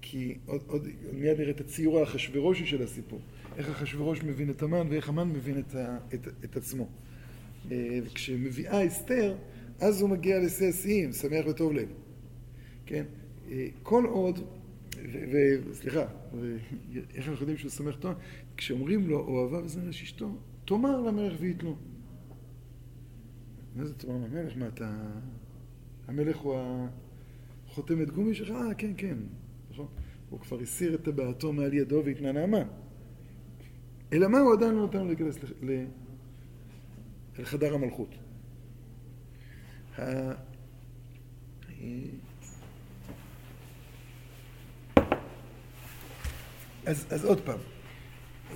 [0.00, 3.20] כי עוד, עוד מיד נראה את הציור האחשברושי של הסיפור.
[3.56, 6.88] איך אחשוורוש מבין את המן ואיך המן מבין את, ה, את, את עצמו.
[7.70, 9.36] אה, וכשמביאה אסתר,
[9.80, 11.88] אז הוא מגיע לשיא השיאים, שמח וטוב לב.
[12.86, 13.04] כן?
[13.50, 14.40] אה, כל עוד
[15.70, 16.04] וסליחה,
[17.14, 18.14] איך אנחנו יודעים שהוא סומך טוב?
[18.56, 21.76] כשאומרים לו, אוהביו וזרש אשתו, תאמר למלך ויתלו.
[23.76, 24.56] מה זה תאמר למלך?
[24.56, 25.10] מה אתה...
[26.08, 26.56] המלך הוא
[27.66, 28.50] החותמת גומי שלך?
[28.50, 29.16] אה, כן, כן,
[29.70, 29.86] נכון?
[30.30, 32.62] הוא כבר הסיר את טבעתו מעל ידו והתנה נעמה.
[34.12, 35.38] אלא מה הוא עדיין לא נותן לו להיכנס
[37.38, 38.14] לחדר המלכות?
[46.86, 47.58] אז, אז עוד פעם,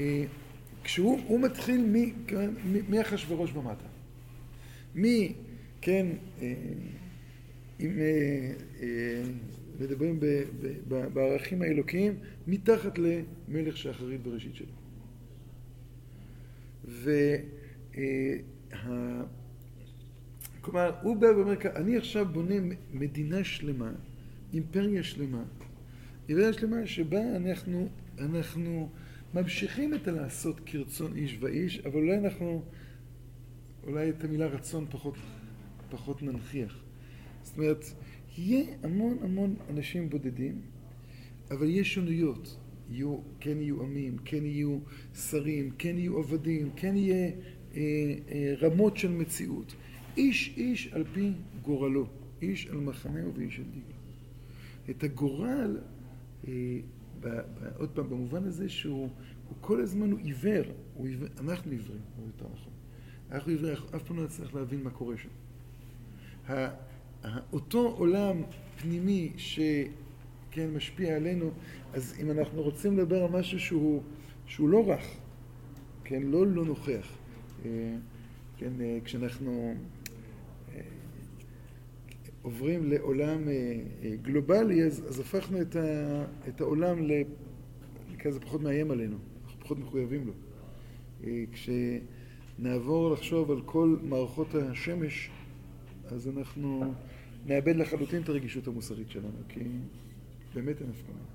[0.00, 0.24] אה,
[0.84, 1.86] כשהוא מתחיל
[2.88, 3.86] מאחשוורוש ומטה,
[4.94, 5.34] מי,
[5.80, 6.06] כן,
[6.42, 6.54] אה,
[7.80, 9.22] אם אה,
[9.80, 10.20] מדברים
[11.12, 12.14] בערכים האלוקיים,
[12.46, 14.72] מתחת למלך שאחרית בראשית שלו.
[16.84, 17.36] וה...
[20.60, 22.54] כלומר, הוא בא ואומר, אני עכשיו בונה
[22.92, 23.92] מדינה שלמה,
[24.52, 25.42] אימפריה שלמה,
[26.28, 28.88] אימפריה שלמה שבה אנחנו אנחנו
[29.34, 32.62] ממשיכים את הלעשות כרצון איש ואיש, אבל אולי אנחנו,
[33.82, 35.14] אולי את המילה רצון פחות,
[35.90, 36.82] פחות ננכיח.
[37.42, 37.84] זאת אומרת,
[38.38, 40.60] יהיה המון המון אנשים בודדים,
[41.50, 42.58] אבל יש שונויות.
[42.92, 44.78] יהיו, כן יהיו עמים, כן יהיו
[45.14, 47.30] שרים, כן יהיו עבדים, כן יהיה
[47.74, 47.80] אה,
[48.30, 49.74] אה, רמות של מציאות.
[50.16, 52.06] איש איש על פי גורלו,
[52.42, 53.86] איש על מחנהו ואיש על דיגו.
[54.90, 55.78] את הגורל
[56.48, 56.52] אה,
[57.76, 59.08] עוד פעם, במובן הזה שהוא
[59.60, 62.72] כל הזמן הוא עיוור, הוא עיוור אנחנו עיוורים, הוא יותר נכון.
[63.30, 65.28] אנחנו עיוורים, אף פעם לא נצליח להבין מה קורה שם.
[67.52, 68.42] אותו עולם
[68.80, 69.32] פנימי
[70.52, 71.50] שכן משפיע עלינו,
[71.92, 74.02] אז אם אנחנו רוצים לדבר על משהו שהוא,
[74.46, 75.16] שהוא לא רך,
[76.04, 77.12] כן, לא לא נוכח,
[77.64, 77.70] אה,
[78.56, 79.74] כן, אה, כשאנחנו
[80.74, 80.80] אה,
[82.42, 83.42] עוברים לעולם
[84.22, 86.98] גלובלי, אז, אז הפכנו את, ה, את העולם
[88.10, 90.32] לכזה פחות מאיים עלינו, אנחנו פחות מחויבים לו.
[91.52, 95.30] כשנעבור לחשוב על כל מערכות השמש,
[96.06, 96.94] אז אנחנו
[97.46, 99.60] נאבד לחלוטין את הרגישות המוסרית שלנו, כי
[100.54, 101.32] באמת אין הפקמה.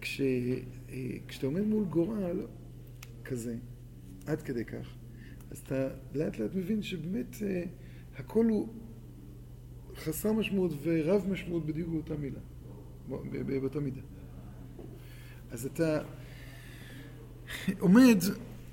[0.00, 0.20] כש,
[1.28, 2.46] כשאתה עומד מול גורל
[3.24, 3.56] כזה,
[4.26, 4.88] עד כדי כך,
[5.50, 7.64] אז אתה לאט לאט מבין שבאמת אה,
[8.16, 8.68] הכל הוא
[9.96, 12.40] חסר משמעות ורב משמעות בדיוק באותה מילה,
[13.60, 14.00] באותה מידה.
[15.50, 16.02] אז אתה
[17.78, 18.18] עומד,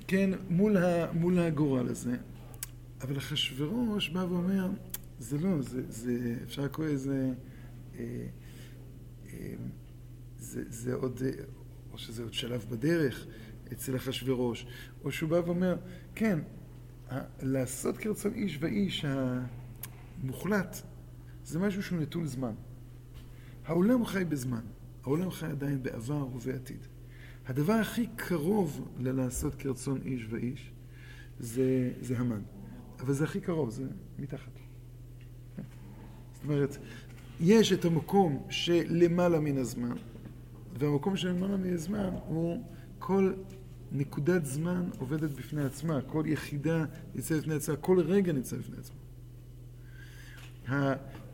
[0.08, 2.18] כן, מול, ה, מול הגורל הזה,
[3.02, 4.70] אבל אחשוורוש בא ואומר,
[5.20, 7.34] זה לא, זה, זה אפשר לקרוא איזה, אה, אה,
[10.40, 11.22] זה, זה עוד,
[11.92, 13.28] או שזה עוד שלב בדרך
[13.74, 14.66] אצל אחשוורוש,
[15.04, 15.78] או שהוא בא ואומר,
[16.16, 16.40] כן,
[17.42, 20.82] לעשות כרצון איש ואיש המוחלט,
[21.46, 22.54] זה משהו שהוא נטול זמן.
[23.66, 24.62] העולם חי בזמן,
[25.04, 26.88] העולם חי עדיין בעבר ובעתיד.
[27.48, 30.72] הדבר הכי קרוב ללעשות כרצון איש ואיש
[31.40, 32.42] זה, זה המן.
[33.00, 33.88] אבל זה הכי קרוב, זה
[34.20, 34.52] מתחת.
[36.34, 36.78] זאת אומרת,
[37.40, 39.96] יש את המקום שלמעלה מן הזמן,
[40.80, 42.64] והמקום שלמעלה מן הזמן הוא
[43.00, 43.34] כל
[43.92, 48.96] נקודת זמן עובדת בפני עצמה, כל יחידה ניצבת בפני עצמה, כל רגע ניצב בפני עצמה.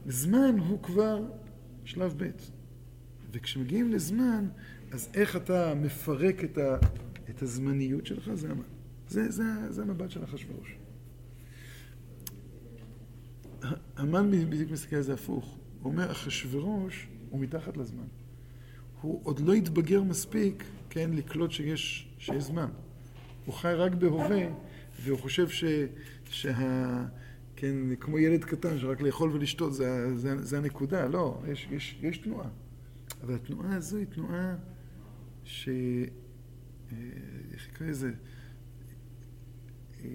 [0.05, 1.23] הזמן הוא כבר
[1.85, 2.29] שלב ב',
[3.31, 4.47] וכשמגיעים לזמן,
[4.91, 6.77] אז איך אתה מפרק את, ה,
[7.29, 8.47] את הזמניות שלך, זה,
[9.07, 10.77] זה, זה, זה המבט של אחשוורוש.
[13.97, 15.57] המן בדיוק מסתכל על זה הפוך.
[15.85, 18.07] הוא אומר, אחשוורוש הוא מתחת לזמן.
[19.01, 22.69] הוא עוד לא התבגר מספיק, כן, לקלוט שיש, שיש זמן.
[23.45, 24.47] הוא חי רק בהווה,
[25.01, 25.63] והוא חושב ש,
[26.29, 27.05] שה...
[27.55, 31.07] כן, כמו ילד קטן שרק לאכול ולשתות זה, זה, זה הנקודה.
[31.07, 32.49] לא, יש, יש, יש תנועה.
[33.23, 34.55] אבל התנועה הזו היא תנועה
[35.43, 35.69] ש...
[35.69, 36.97] אה,
[37.53, 38.11] איך יקרא לזה?
[40.03, 40.09] אה,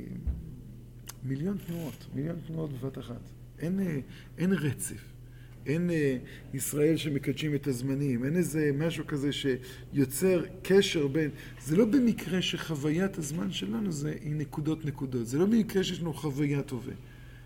[1.22, 3.22] מיליון תנועות, מיליון תנועות בבת אחת.
[3.58, 4.00] אין, אה,
[4.38, 5.19] אין רצף.
[5.66, 6.16] אין אה,
[6.54, 11.30] ישראל שמקדשים את הזמנים, אין איזה משהו כזה שיוצר קשר בין...
[11.64, 16.14] זה לא במקרה שחוויית הזמן שלנו זה היא נקודות נקודות, זה לא במקרה שיש לנו
[16.14, 16.94] חוויית הווה.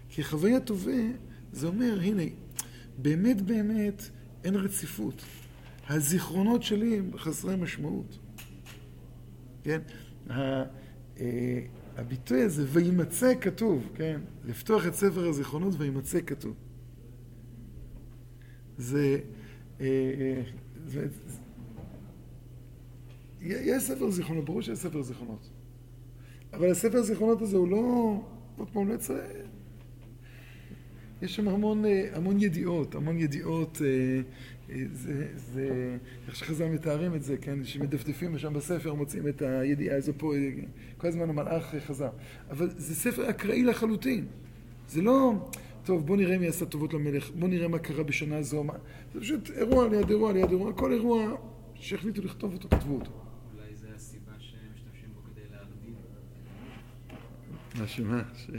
[0.09, 1.03] כי חוויית הווה
[1.53, 2.23] זה אומר, הנה,
[2.99, 4.03] באמת באמת
[4.45, 5.25] אין רציפות.
[5.89, 8.19] הזיכרונות שלי הם חסרי משמעות.
[9.63, 9.81] כן?
[10.31, 10.65] אה,
[11.97, 14.21] הביטוי הזה, וימצא כתוב, כן?
[14.45, 16.55] לפתוח את ספר הזיכרונות וימצא כתוב.
[18.79, 19.19] זה...
[19.81, 20.43] אה, אה,
[20.87, 21.39] זה, זה
[23.41, 25.51] יש ספר זיכרונות, ברור שיש ספר זיכרונות.
[26.53, 28.17] אבל הספר הזיכרונות הזה הוא לא...
[28.57, 29.19] עוד פעם, לא יצא...
[31.23, 33.81] יש שם המון, אה, המון ידיעות, המון ידיעות
[34.93, 40.13] זה, זה, איך שחז"ל מתארים את זה, כן, שמדפדפים שם בספר, מוצאים את הידיעה הזו
[40.17, 40.33] פה,
[40.97, 42.11] כל הזמן המלאך חזר.
[42.51, 44.27] אבל זה ספר אקראי לחלוטין.
[44.89, 45.33] זה לא,
[45.85, 48.73] טוב, בוא נראה מי עשה טובות למלך, בוא נראה מה קרה בשנה הזו, מה...
[49.13, 51.37] זה פשוט אירוע ליד אירוע ליד אירוע, כל אירוע
[51.75, 53.11] שהחליטו לכתוב אותו, כתבו אותו.
[53.55, 55.95] אולי זו הסיבה שמשתמשים בו כדי להרדים.
[57.79, 58.23] מה שמה?
[58.37, 58.51] ש...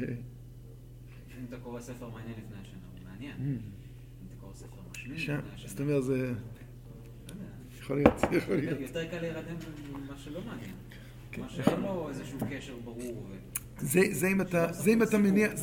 [1.40, 3.38] אם אתה קורא ספר מעניין לפני השנה, הוא מעניין.
[3.38, 5.18] Mm.
[5.18, 6.34] שם, זאת אומרת, זה...
[7.80, 8.80] יכול להיות, יכול להיות.
[8.80, 9.56] יותר קל להירדם
[9.92, 10.76] ממה שלא מעניין.
[11.32, 11.42] כן.
[11.42, 13.28] מה שאין לו איזשהו קשר ברור.
[13.78, 14.28] זה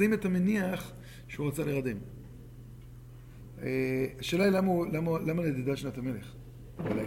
[0.05, 0.92] אם אתה מניח
[1.33, 1.97] שהוא רצה להירדם.
[3.62, 4.53] אה, השאלה היא
[5.25, 6.35] למה נדדה שנת המלך
[6.79, 7.03] בלילה.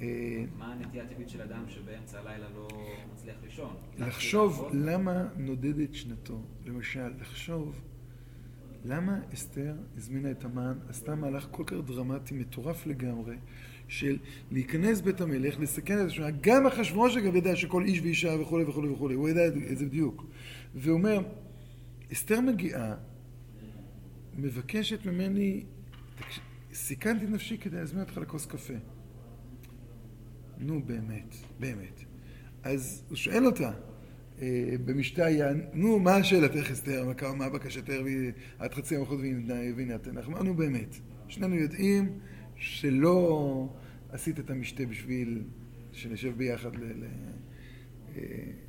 [0.00, 2.68] אה, מה הנטייה הטבעית של אדם שבאמצע הלילה לא
[3.12, 3.76] מצליח לישון?
[3.98, 6.40] לחשוב למה נודדת שנתו.
[6.66, 7.80] למשל, לחשוב
[8.84, 13.36] למה אסתר הזמינה את המן, עשתה מהלך כל כך דרמטי, מטורף לגמרי,
[13.88, 14.18] של
[14.50, 18.88] להיכנס בית המלך, לסכן את השמונה, גם אחשוורוש אגב ידע שכל איש ואישה וכולי וכולי
[18.88, 20.24] וכולי, הוא ידע את זה בדיוק.
[20.74, 21.22] והוא אומר,
[22.14, 22.94] אסתר מגיעה,
[24.34, 25.64] מבקשת ממני,
[26.72, 28.74] סיכנתי נפשי כדי להזמין אותך לכוס קפה.
[30.58, 32.00] נו באמת, באמת.
[32.62, 33.72] אז הוא שואל אותה,
[34.42, 37.92] אה, במשתה היה, נו, מה שאלתך אסתר, מה בקשתך,
[38.58, 39.20] עד חצי המחוז
[39.76, 40.26] והנתנך.
[40.26, 40.96] אמרנו באמת,
[41.28, 42.18] שנינו יודעים
[42.56, 43.68] שלא
[44.08, 45.42] עשית את המשתה בשביל
[45.92, 47.04] שנשב ביחד ל...
[48.16, 48.63] אה, למה כן.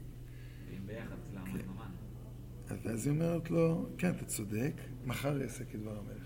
[2.70, 4.74] אז היא אומרת לו, כן, אתה צודק,
[5.06, 6.24] מחר אעשה כדבר המלך.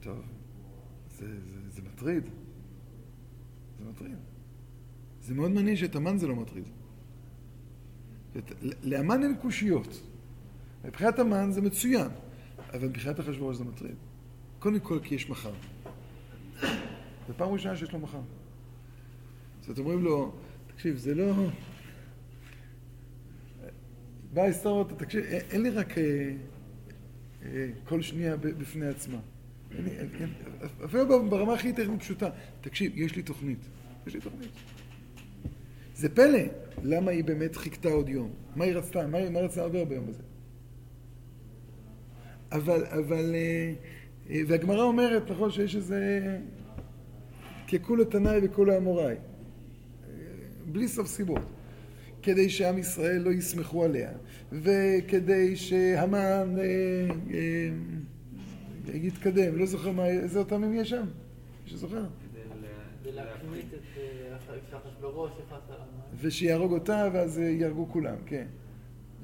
[0.00, 0.18] טוב,
[1.18, 2.24] זה, זה, זה מטריד.
[3.78, 4.16] זה מטריד.
[5.22, 6.64] זה מאוד מעניין שאת המן זה לא מטריד.
[8.36, 8.52] את-
[8.82, 10.02] לאמן אין קושיות.
[10.84, 12.08] מבחינת המן זה מצוין,
[12.74, 13.94] אבל מבחינת אחשוורוש זה מטריד.
[14.58, 15.52] קודם כל כי יש מחר.
[17.28, 18.20] זו פעם ראשונה שיש לו מחר.
[19.64, 20.32] אז אתם אומרים לו,
[20.66, 21.32] תקשיב, זה לא...
[24.32, 26.32] באה ההיסטוריה, תקשיב, אין, לי רק אה,
[27.44, 29.18] אה, כל שנייה בפני עצמה.
[29.70, 30.28] אין אין, אין,
[30.84, 32.30] אפילו ברמה הכי טכנית פשוטה.
[32.60, 33.58] תקשיב, יש לי תוכנית.
[34.06, 34.50] יש לי תוכנית.
[35.94, 36.38] זה פלא,
[36.82, 38.30] למה היא באמת חיכתה עוד יום?
[38.56, 39.06] מה היא רצתה?
[39.06, 40.22] מה היא רצתה הרבה ביום הזה?
[42.52, 43.72] אבל, אבל, אה,
[44.46, 46.20] והגמרא אומרת, נכון, שיש איזה
[47.72, 49.14] ככולו תנאי וכולו אמוראי.
[50.66, 51.61] בלי סוף סיבות.
[52.22, 54.10] כדי שעם ישראל לא יסמכו עליה,
[54.52, 56.64] וכדי שהמן אה,
[57.34, 57.70] אה,
[58.94, 61.06] יתקדם, לא זוכר מה, איזה אותם אם יש שם?
[61.64, 62.04] מישהו זוכר?
[66.20, 68.46] ושיהרוג אותה, ואז אה, יהרגו כולם, כן.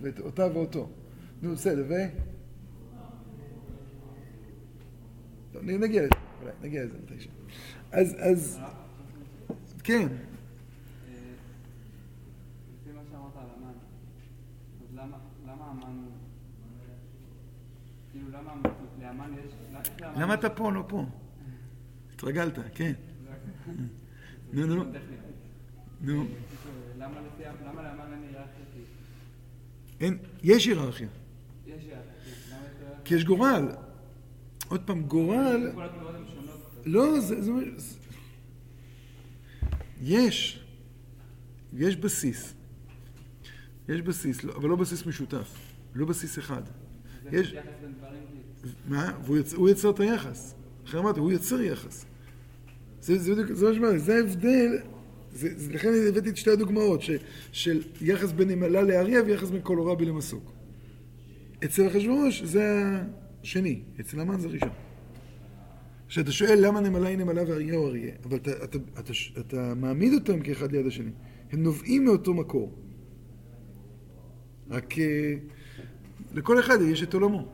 [0.00, 0.88] ואותה ואותו.
[1.42, 1.94] נו, בסדר, ו...
[5.62, 7.30] נגיע לזה, אולי, נגיע לזה מתישהו.
[7.92, 8.60] אז, אז,
[9.84, 10.08] כן,
[12.80, 13.72] לפי מה שאמרת על המן,
[14.82, 16.04] אז למה, למה המן,
[18.12, 18.27] כאילו
[19.00, 21.06] למה יש, איך לאמן למה אתה פה, לא פה?
[22.14, 22.92] התרגלת, כן.
[24.52, 24.84] נו, נו.
[26.00, 26.24] נו.
[26.98, 27.20] למה
[27.82, 28.64] לאמן אין היררכיה?
[28.72, 28.80] כי
[30.00, 31.08] אין, יש היררכיה?
[33.04, 33.68] כי יש גורל.
[34.68, 35.72] עוד פעם, גורל...
[36.84, 37.36] לא, זה.
[40.00, 40.64] יש.
[41.72, 42.54] יש בסיס.
[43.88, 45.54] יש בסיס, לא, אבל לא בסיס משותף.
[45.94, 46.62] לא בסיס אחד.
[47.32, 49.12] יש- כי מה?
[49.56, 50.54] הוא יצר את היחס.
[50.84, 52.04] אחרי אמרתי, הוא יוצר יחס.
[53.00, 54.78] זה, בדיוק, זה מה שאמרתי, זה ההבדל,
[55.70, 57.00] לכן הבאתי את שתי הדוגמאות,
[57.52, 60.52] של יחס בין נמלה לאריה ויחס בין קולורבי למסוק.
[61.64, 62.84] אצל אחשוורוש זה
[63.42, 64.68] השני, אצל המן זה ראשון.
[66.08, 69.74] כשאתה שואל למה נמלה היא נמלה ואריה הוא אריה, אבל אתה, אתה, אתה, אתה, אתה
[69.76, 71.10] מעמיד אותם כאחד ליד השני.
[71.52, 72.72] הם נובעים מאותו מקור.
[74.70, 75.34] רק אה,
[76.34, 77.48] לכל אחד יש את עולמו.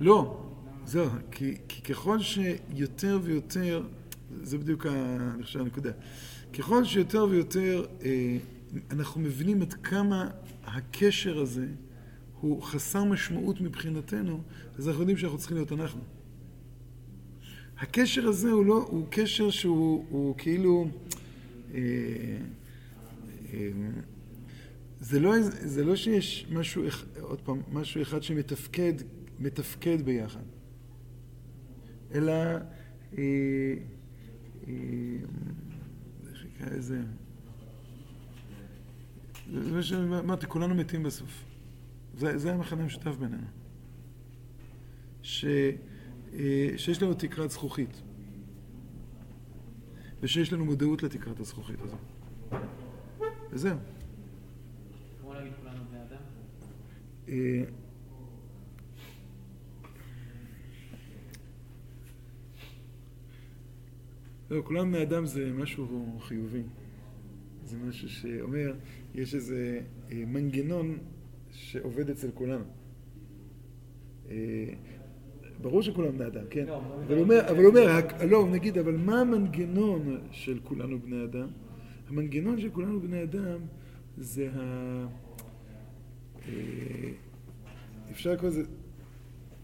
[0.00, 0.42] לא?
[0.84, 3.82] זהו, כי, כי ככל שיותר ויותר,
[4.42, 5.90] זה בדיוק, אני חושב, הנקודה.
[6.58, 8.36] ככל שיותר ויותר אה,
[8.90, 10.30] אנחנו מבינים עד כמה
[10.64, 11.66] הקשר הזה
[12.40, 14.40] הוא חסר משמעות מבחינתנו,
[14.78, 16.00] אז אנחנו יודעים שאנחנו צריכים להיות אנחנו.
[17.78, 20.88] הקשר הזה הוא לא, הוא קשר שהוא הוא כאילו,
[21.74, 21.80] אה,
[23.52, 23.70] אה,
[25.00, 26.82] זה לא, זה לא שיש משהו,
[27.20, 28.92] עוד פעם, משהו אחד שמתפקד,
[29.38, 30.42] מתפקד ביחד,
[32.14, 32.58] אלא, אה,
[33.18, 34.74] אה,
[36.30, 37.00] איך נקרא לזה?
[39.62, 41.44] זה מה שאמרתי, כולנו מתים בסוף.
[42.16, 43.46] זה, זה המכנה המשותף בינינו.
[45.22, 45.44] ש,
[46.34, 48.02] אה, שיש לנו תקרת זכוכית,
[50.20, 51.96] ושיש לנו מודעות לתקרת הזכוכית הזו.
[53.50, 53.78] וזהו.
[55.20, 56.16] כמו להגיד כולנו בני אדם?
[56.16, 56.66] אה,
[64.50, 66.62] לא, כולם בני אדם זה משהו חיובי.
[67.64, 68.74] זה משהו שאומר,
[69.14, 69.80] יש איזה
[70.12, 70.98] אה, מנגנון
[71.50, 72.64] שעובד אצל כולנו.
[74.30, 74.34] אה,
[75.62, 76.66] ברור שכולם בני אדם, כן?
[76.66, 80.98] לא, אבל הוא אומר, אבל הוא אומר, הק- לא, נגיד, אבל מה המנגנון של כולנו
[81.00, 81.48] בני אדם?
[82.08, 83.58] המנגנון של כולנו בני אדם
[84.16, 85.06] זה ה...
[86.48, 87.10] אה,
[88.10, 88.62] אפשר לקרוא לזה,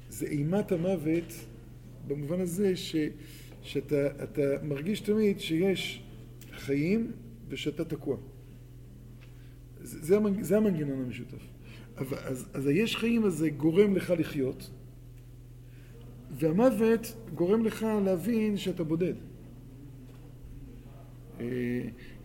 [0.09, 1.33] זה אימת המוות
[2.07, 2.97] במובן הזה ש,
[3.63, 6.03] שאתה אתה מרגיש תמיד שיש
[6.53, 7.13] חיים
[7.49, 8.17] ושאתה תקוע.
[9.81, 11.43] זה, זה, המנג, זה המנגנון המשותף.
[11.99, 14.71] אבל, אז, אז היש חיים הזה גורם לך לחיות,
[16.31, 19.15] והמוות גורם לך להבין שאתה בודד.
[21.41, 21.47] אה,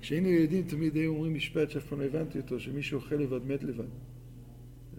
[0.02, 3.64] כשהיינו ילדים תמיד היו אומרים משפט שאף פעם לא הבנתי אותו, שמי שאוכל לבד מת
[3.64, 4.07] לבד.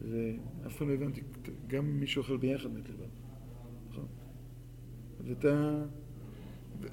[0.02, 1.20] ואף פעם לא הבנתי,
[1.66, 3.08] גם מי שאוכל ביחד מת לבד.
[3.90, 4.06] נכון?
[5.24, 5.84] ואתה...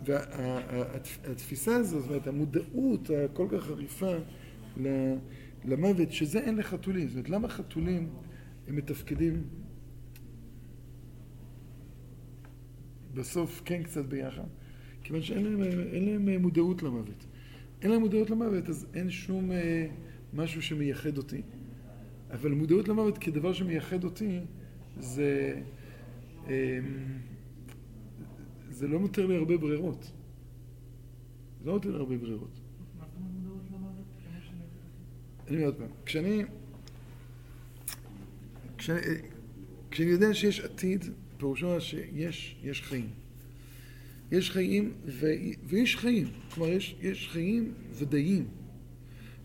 [0.06, 4.16] והתפיסה הזו, זאת אומרת, המודעות הכל כך חריפה
[5.66, 7.08] למוות, שזה אין לחתולים.
[7.08, 8.10] זאת אומרת, למה חתולים
[8.68, 9.43] הם מתפקדים
[13.14, 14.43] בסוף כן קצת ביחד?
[15.03, 15.62] כיוון שאין להם,
[15.93, 17.26] אין להם מודעות למוות.
[17.82, 19.88] אין לה מודעות למוות, אז אין שום אה,
[20.34, 21.41] משהו שמייחד אותי.
[22.36, 24.39] אבל מודעות למוות כדבר שמייחד אותי,
[24.99, 25.61] זה,
[26.47, 26.79] אה,
[28.69, 30.11] זה לא נותן לי הרבה ברירות.
[31.61, 32.59] זה לא נותן לי הרבה ברירות.
[35.47, 36.43] אני אומר עוד פעם, כשאני,
[38.77, 38.99] כשאני,
[39.91, 41.05] כשאני יודע שיש עתיד,
[41.38, 43.09] פירושו שיש יש חיים.
[44.31, 45.27] יש חיים ו,
[45.65, 48.47] ויש חיים, כלומר יש, יש חיים ודאיים.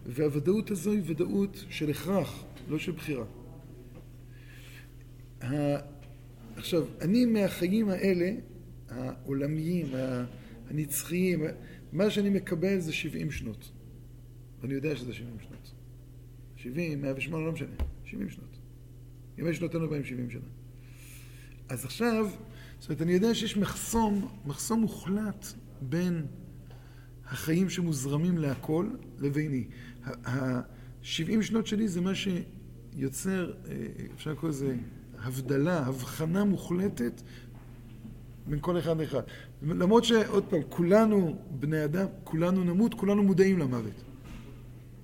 [0.06, 3.24] והוודאות הזו היא ודאות של הכרח, לא של בחירה.
[6.56, 8.32] עכשיו, אני מהחיים האלה,
[8.88, 9.86] העולמיים,
[10.70, 11.42] הנצחיים,
[11.92, 13.72] מה שאני מקבל זה 70 שנות.
[14.60, 15.72] ואני יודע שזה 70 שנות.
[16.56, 18.58] 70, 108, לא משנה, 70 שנות.
[19.38, 20.40] ימי שנותינו בהם 70 שנה.
[21.68, 22.30] אז עכשיו,
[22.78, 25.46] זאת אומרת, אני יודע שיש מחסום, מחסום מוחלט
[25.80, 26.26] בין
[27.24, 29.64] החיים שמוזרמים להכל לביני.
[30.04, 32.14] ה-70 שנות שלי זה מה
[33.00, 33.76] שיוצר, אה,
[34.14, 34.76] אפשר לקרוא לזה
[35.18, 37.22] הבדלה, הבחנה מוחלטת
[38.46, 39.22] בין כל אחד לאחד.
[39.62, 44.02] למרות שעוד פעם, כולנו בני אדם, כולנו נמות, כולנו מודעים למוות.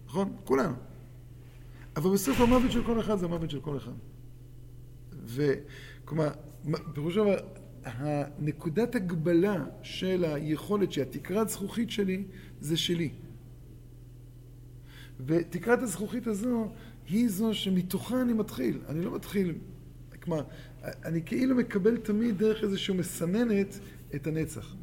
[0.06, 0.36] נכון?
[0.44, 0.74] כולנו.
[1.96, 3.92] אבל בסוף המוות של כל אחד זה המוות של כל אחד.
[5.24, 6.30] וכלומר,
[6.94, 7.36] פירושו דבר,
[7.84, 12.24] הנקודת הגבלה של היכולת שהתקרת זכוכית שלי
[12.60, 13.10] זה שלי.
[15.26, 16.72] ותקרת הזכוכית הזו
[17.08, 18.78] היא זו שמתוכה אני מתחיל.
[18.88, 19.54] אני לא מתחיל,
[20.22, 20.42] כלומר,
[21.04, 23.78] אני כאילו מקבל תמיד דרך איזושהי מסננת
[24.14, 24.74] את הנצח.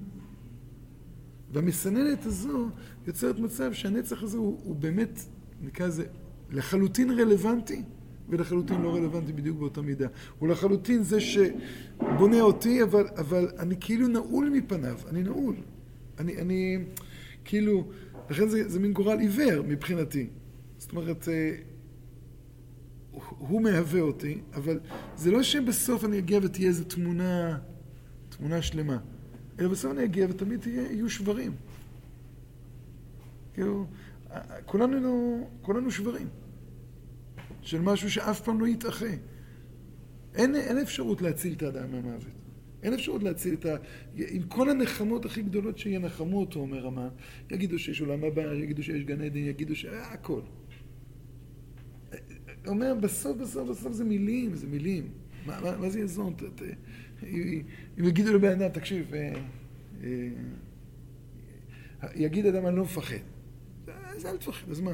[1.54, 2.70] והמסננת הזו
[3.08, 5.20] יוצרת מצב שהנצח הזה הוא, הוא באמת,
[5.62, 6.06] נקרא לזה,
[6.50, 7.82] לחלוטין רלוונטי
[8.30, 10.08] ולחלוטין לא רלוונטי בדיוק באותה מידה.
[10.40, 15.56] הוא לחלוטין זה שבונה אותי, אבל, אבל אני כאילו נעול מפניו, אני נעול.
[16.20, 16.78] אני, אני
[17.46, 17.88] כאילו,
[18.30, 20.28] לכן זה, זה מין גורל עיוור מבחינתי.
[20.78, 21.56] זאת אומרת, אה,
[23.38, 24.80] הוא מהווה אותי, אבל
[25.16, 27.58] זה לא שבסוף אני אגיע ותהיה איזו תמונה,
[28.30, 28.98] תמונה שלמה.
[29.60, 31.52] אלא בסוף אני אגיע ותמיד תהיה, יהיו שברים.
[33.54, 33.86] כאילו,
[34.66, 36.28] כולנו, כולנו שברים.
[37.62, 39.06] של משהו שאף פעם לא יתאחה.
[40.36, 42.34] אין, אין אפשרות להציל את האדם מהמוות.
[42.84, 43.76] אין אפשרות להציל את ה...
[44.16, 47.10] עם כל הנחמות הכי גדולות שינחמו אותו, אומר המן,
[47.52, 49.86] יגידו שיש עולם הבא, יגידו שיש גן עדן, יגידו ש...
[49.86, 50.42] הכל.
[52.68, 55.08] אומר, בסוף, בסוף, בסוף זה מילים, זה מילים.
[55.46, 56.32] מה, מה, מה זה יעזור?
[58.00, 59.34] אם יגידו לבן אדם, תקשיב, אה,
[60.04, 60.30] אה,
[62.16, 63.16] יגיד אדם, אני לא מפחד.
[63.88, 64.92] אז אל תפחד, אז מה?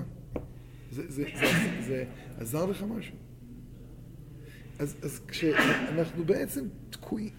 [0.91, 2.05] זה, זה, זה, זה, זה
[2.37, 3.15] עזר לך משהו?
[4.79, 7.29] אז, אז כשאנחנו בעצם תקועים,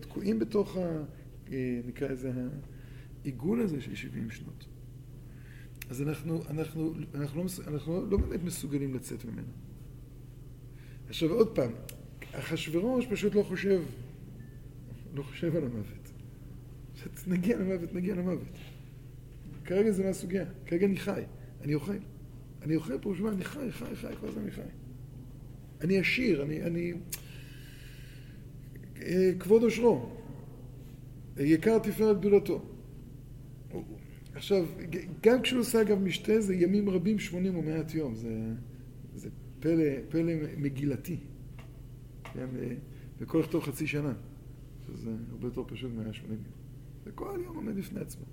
[0.00, 1.04] תקועים בתוך, ה,
[1.86, 2.32] נקרא לזה,
[3.22, 4.66] העיגול הזה של 70 שנות,
[5.90, 9.63] אז אנחנו, אנחנו, אנחנו, לא, אנחנו לא באמת מסוגלים לצאת ממנו.
[11.08, 11.70] עכשיו עוד פעם,
[12.32, 13.82] אחשוורוש פשוט לא חושב,
[15.14, 16.12] לא חושב על המוות.
[17.26, 18.48] נגיע למוות, נגיע למוות.
[19.64, 21.22] כרגע זה לא הסוגיה, כרגע אני חי,
[21.62, 21.96] אני אוכל.
[22.62, 24.60] אני אוכל פה, שמע, אני חי, חי, חי, כל הזמן אני חי.
[25.80, 26.92] אני עשיר, אני, אני...
[29.38, 30.08] כבוד עושרו,
[31.36, 32.62] יקר תפארת גדולתו.
[34.34, 34.66] עכשיו,
[35.22, 38.73] גם כשהוא עושה אגב משתה זה ימים רבים, שמונים ומעט יום, זה, זה
[39.64, 41.16] פלא, פלא מגילתי.
[42.32, 42.46] כן,
[43.18, 44.12] וכל לכתוב חצי שנה,
[44.86, 46.36] שזה הרבה יותר פשוט מ-180 יום.
[47.04, 48.24] וכל יום עומד בפני עצמו.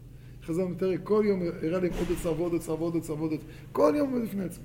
[0.43, 3.93] חזר מתאר, כל יום הראה להם עוד אוצר ועוד אוצר ועוד אוצר ועוד אוצר, כל
[3.97, 4.63] יום עומד בפני עצמו.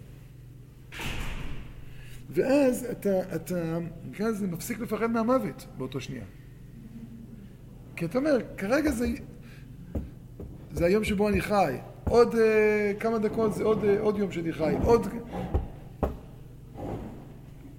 [2.30, 3.78] ואז אתה, אתה,
[4.10, 6.24] נקרא לזה, מפסיק לפחד מהמוות באותו שנייה.
[7.96, 9.06] כי אתה אומר, כרגע זה,
[10.72, 12.38] זה היום שבו אני חי, עוד uh,
[13.00, 15.06] כמה דקות זה עוד, uh, עוד יום שאני חי, עוד...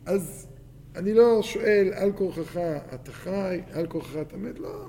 [0.08, 0.48] אז
[0.96, 2.58] אני לא שואל, על כורחך
[2.94, 4.88] אתה חי, על כורחך אתה מת, לא,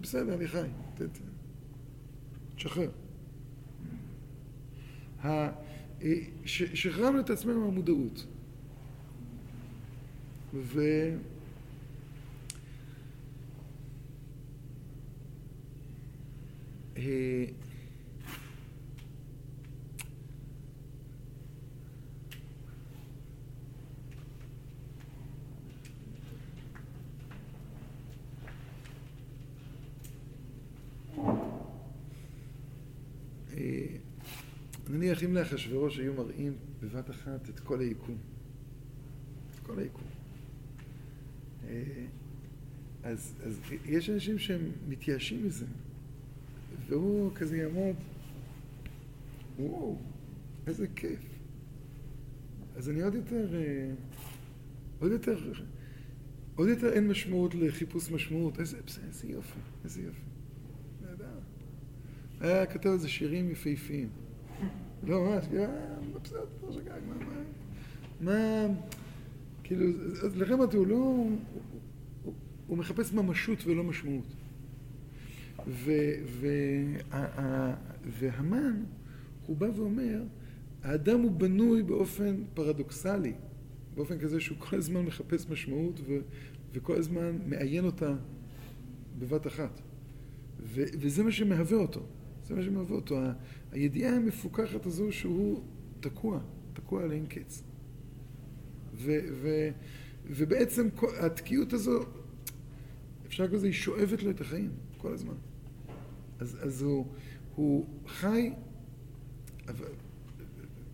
[0.00, 0.66] בסדר, אני חי.
[2.56, 2.90] תשחרר.
[6.46, 8.26] שחררנו את עצמנו מהמודעות.
[10.54, 10.80] ו...
[34.90, 36.52] נניח אם לאחשוורוש היו מראים
[36.82, 38.16] בבת אחת את כל היקום.
[39.54, 40.08] את כל היקום.
[43.02, 45.66] אז, אז יש אנשים שהם מתייאשים מזה,
[46.88, 47.96] והוא כזה יעמוד
[49.58, 49.98] וואו,
[50.66, 51.20] איזה כיף.
[52.76, 53.90] אז אני עוד יותר, אה,
[54.98, 55.52] עוד יותר,
[56.56, 58.60] עוד יותר אין משמעות לחיפוש משמעות.
[58.60, 58.78] איזה,
[59.08, 60.33] איזה יופי, איזה יופי.
[62.44, 64.08] היה כתב איזה שירים יפהפיים.
[65.02, 65.44] לא, ממש,
[66.22, 66.44] בסדר,
[68.20, 68.66] מה,
[69.62, 69.86] כאילו,
[70.24, 71.26] אז לכן אמרתי, הוא לא,
[72.66, 74.34] הוא, מחפש ממשות ולא משמעות.
[78.20, 78.82] והמן,
[79.46, 80.22] הוא בא ואומר,
[80.82, 83.32] האדם הוא בנוי באופן פרדוקסלי,
[83.94, 86.18] באופן כזה שהוא כל הזמן מחפש משמעות ו,
[86.72, 88.14] וכל הזמן מעיין אותה
[89.18, 89.80] בבת אחת.
[90.64, 92.00] ו, וזה מה שמהווה אותו.
[92.44, 93.18] זה מה שמהווה אותו.
[93.72, 95.62] הידיעה המפוכחת הזו שהוא
[96.00, 96.40] תקוע,
[96.72, 97.62] תקוע על אין קץ.
[98.94, 99.68] ו, ו,
[100.26, 100.88] ובעצם
[101.20, 102.04] התקיעות הזו,
[103.26, 105.34] אפשר לקרוא לזה, היא שואבת לו את החיים כל הזמן.
[106.38, 107.06] אז, אז הוא,
[107.54, 108.50] הוא חי,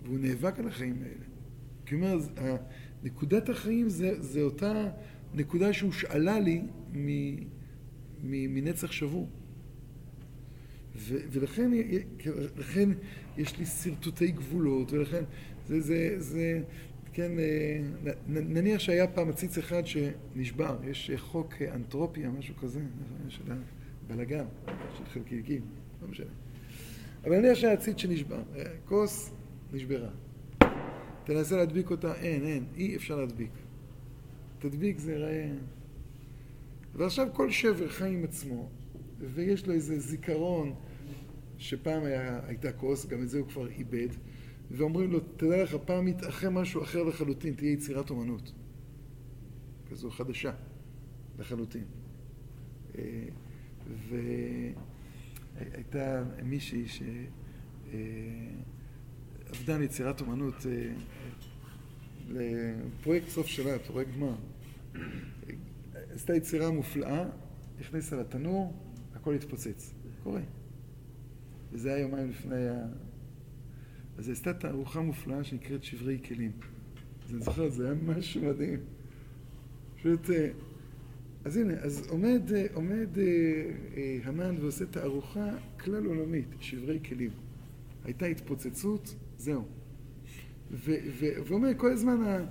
[0.05, 1.25] והוא נאבק על החיים האלה.
[1.87, 2.19] כי הוא אומר,
[3.03, 4.91] נקודת החיים זה, זה אותה
[5.35, 7.07] נקודה שהוא שאלה לי מ,
[8.23, 9.29] מ, מנצח שבור.
[11.01, 11.71] ו, ולכן
[12.57, 12.89] לכן
[13.37, 15.25] יש לי שרטוטי גבולות, ולכן
[15.67, 16.61] זה, זה, זה,
[17.13, 17.81] כן, אה,
[18.27, 22.81] נניח שהיה פעם עציץ אחד שנשבר, יש חוק אנתרופיה, משהו כזה,
[23.29, 23.43] של
[24.09, 24.45] הבלגן,
[24.99, 25.63] של חלקיקים,
[26.03, 26.27] לא משנה.
[27.25, 29.33] אבל נניח שהיה עציץ שנשבר, אה, כוס
[29.73, 30.11] נשברה.
[31.25, 33.51] תנסה להדביק אותה, אין, אין, אי אפשר להדביק.
[34.59, 35.49] תדביק זה ייראה...
[36.95, 38.69] ועכשיו כל שבר חי עם עצמו,
[39.21, 40.75] ויש לו איזה זיכרון
[41.61, 44.09] שפעם היה, הייתה כוס, גם את זה הוא כבר איבד,
[44.71, 48.53] ואומרים לו, תדע לך, פעם יתאחה משהו אחר לחלוטין, תהיה יצירת אומנות.
[49.91, 50.53] כזו חדשה
[51.39, 51.85] לחלוטין.
[52.99, 53.25] אה,
[55.59, 56.85] והייתה מישהי
[59.49, 60.93] שעבדה על יצירת אומנות אה,
[62.29, 64.35] לפרויקט סוף שלה, פרויקט גמר.
[66.11, 67.25] עשתה יצירה מופלאה,
[67.81, 68.75] הכניסה לתנור,
[69.15, 69.95] הכל התפוצץ.
[70.23, 70.41] קורה.
[71.73, 72.87] וזה היה יומיים לפני ה...
[74.19, 76.53] אז היא עשתה תערוכה מופלאה שנקראת שברי כלים.
[77.25, 78.81] אז אני זוכר, זה היה משהו מדהים.
[79.97, 80.31] פשוט...
[80.31, 80.49] אה,
[81.45, 85.51] אז הנה, אז עומד, אה, עומד אה, המן ועושה תערוכה
[85.81, 87.31] כלל עולמית, שברי כלים.
[88.05, 89.65] הייתה התפוצצות, זהו.
[91.47, 92.45] ואומר, כל הזמן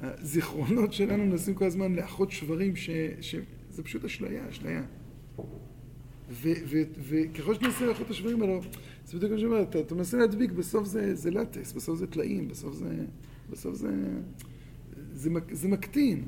[0.00, 2.90] הזיכרונות שלנו מנסים כל הזמן לאחות שברים, ש,
[3.20, 4.82] שזה פשוט אשליה, אשליה.
[6.30, 8.60] וככל שננסה לאחות את השברים האלו,
[9.04, 12.48] זה בדיוק מה שאומר, אתה, אתה מנסה להדביק, בסוף זה, זה לטס, בסוף זה טלאים,
[12.48, 12.94] בסוף זה...
[13.50, 13.88] בסוף זה...
[15.12, 16.24] זה, זה מקטין.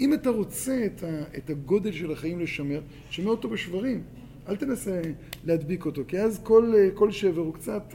[0.00, 2.80] אם אתה רוצה את, ה, את הגודל של החיים לשמר,
[3.10, 4.02] שמר אותו בשברים.
[4.48, 5.00] אל תנסה
[5.44, 7.94] להדביק אותו, כי אז כל, כל שבר הוא קצת,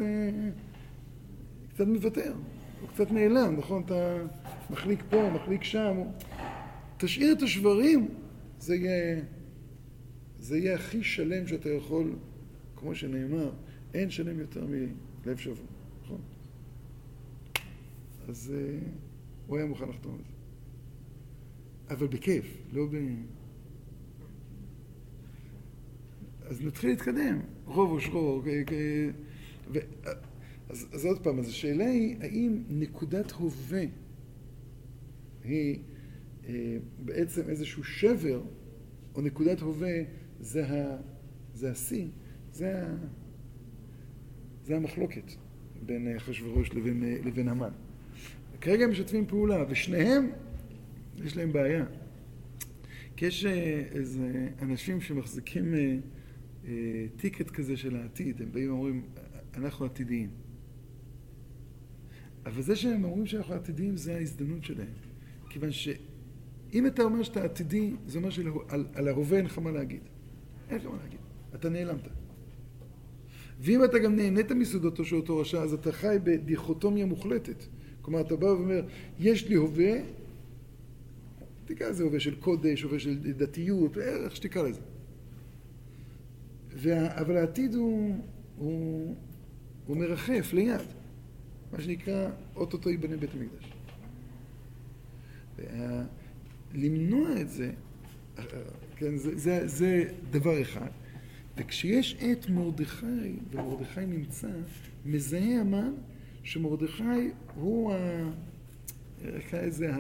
[1.74, 2.34] קצת מוותר,
[2.82, 3.84] הוא קצת נעלם, נכון?
[3.86, 4.18] אתה
[4.70, 5.98] מחליק פה, מחליק שם.
[6.98, 8.08] תשאיר את השברים,
[8.60, 9.22] זה יהיה,
[10.40, 12.16] זה יהיה הכי שלם שאתה יכול,
[12.76, 13.52] כמו שנאמר,
[13.94, 15.66] אין שלם יותר מלב שבור,
[16.04, 16.22] נכון?
[18.28, 18.86] אז uh,
[19.48, 20.38] הוא היה מוכן לחתום על זה.
[21.90, 22.96] אבל בכיף, לא ב...
[26.42, 28.44] אז נתחיל להתקדם, רוב ושרור.
[28.46, 29.80] ו...
[30.70, 33.84] אז, אז עוד פעם, אז השאלה היא, האם נקודת הווה
[35.44, 35.80] היא
[36.48, 38.42] אה, בעצם איזשהו שבר,
[39.16, 40.02] או נקודת הווה
[40.40, 40.98] זה, ה,
[41.54, 42.08] זה השיא,
[42.52, 42.96] זה, ה,
[44.64, 45.32] זה המחלוקת
[45.86, 47.72] בין אחשוורוש לבין, לבין המן.
[48.62, 50.30] כרגע הם משתפים פעולה, ושניהם,
[51.24, 51.86] יש להם בעיה.
[53.16, 55.98] כי יש אה, איזה אנשים שמחזיקים אה,
[56.68, 59.06] אה, טיקט כזה של העתיד, הם באים ואומרים,
[59.56, 60.30] אנחנו עתידיים.
[62.46, 64.94] אבל זה שהם אומרים שאנחנו עתידיים זה ההזדמנות שלהם.
[65.50, 70.02] כיוון שאם אתה אומר שאתה עתידי, זה אומר שעל ההווה אין לך מה להגיד.
[70.70, 71.20] אין לך מה להגיד.
[71.56, 72.08] אתה נעלמת.
[73.60, 77.64] ואם אתה גם נהנית מסעודתו של אותו רשע, אז אתה חי בדיכוטומיה מוחלטת.
[78.02, 78.86] כלומר, אתה בא ואומר,
[79.20, 79.94] יש לי הווה,
[81.66, 84.82] תקרא לזה הווה של קודש, הווה של דתיות, איך שתקרא לזה.
[86.74, 88.16] וה, אבל העתיד הוא,
[88.58, 89.16] הוא,
[89.86, 90.82] הוא מרחף ליד,
[91.72, 93.72] מה שנקרא, אוטוטו ייבנה בית המקדש.
[95.58, 96.04] וה,
[96.74, 97.72] למנוע את זה,
[99.00, 100.90] כן, זה, זה, זה דבר אחד.
[101.58, 104.52] וכשיש את מרדכי, ומרדכי נמצא,
[105.06, 105.94] מזהה המן
[106.44, 108.30] שמרדכי הוא ה...
[109.24, 109.92] נקרא לזה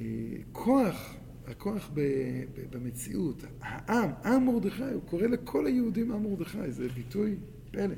[0.00, 1.14] הכוח
[1.46, 2.00] הכוח ב,
[2.54, 7.36] ב, במציאות, העם, עם מרדכי, הוא קורא לכל היהודים עם מרדכי, זה ביטוי
[7.70, 7.94] פלא.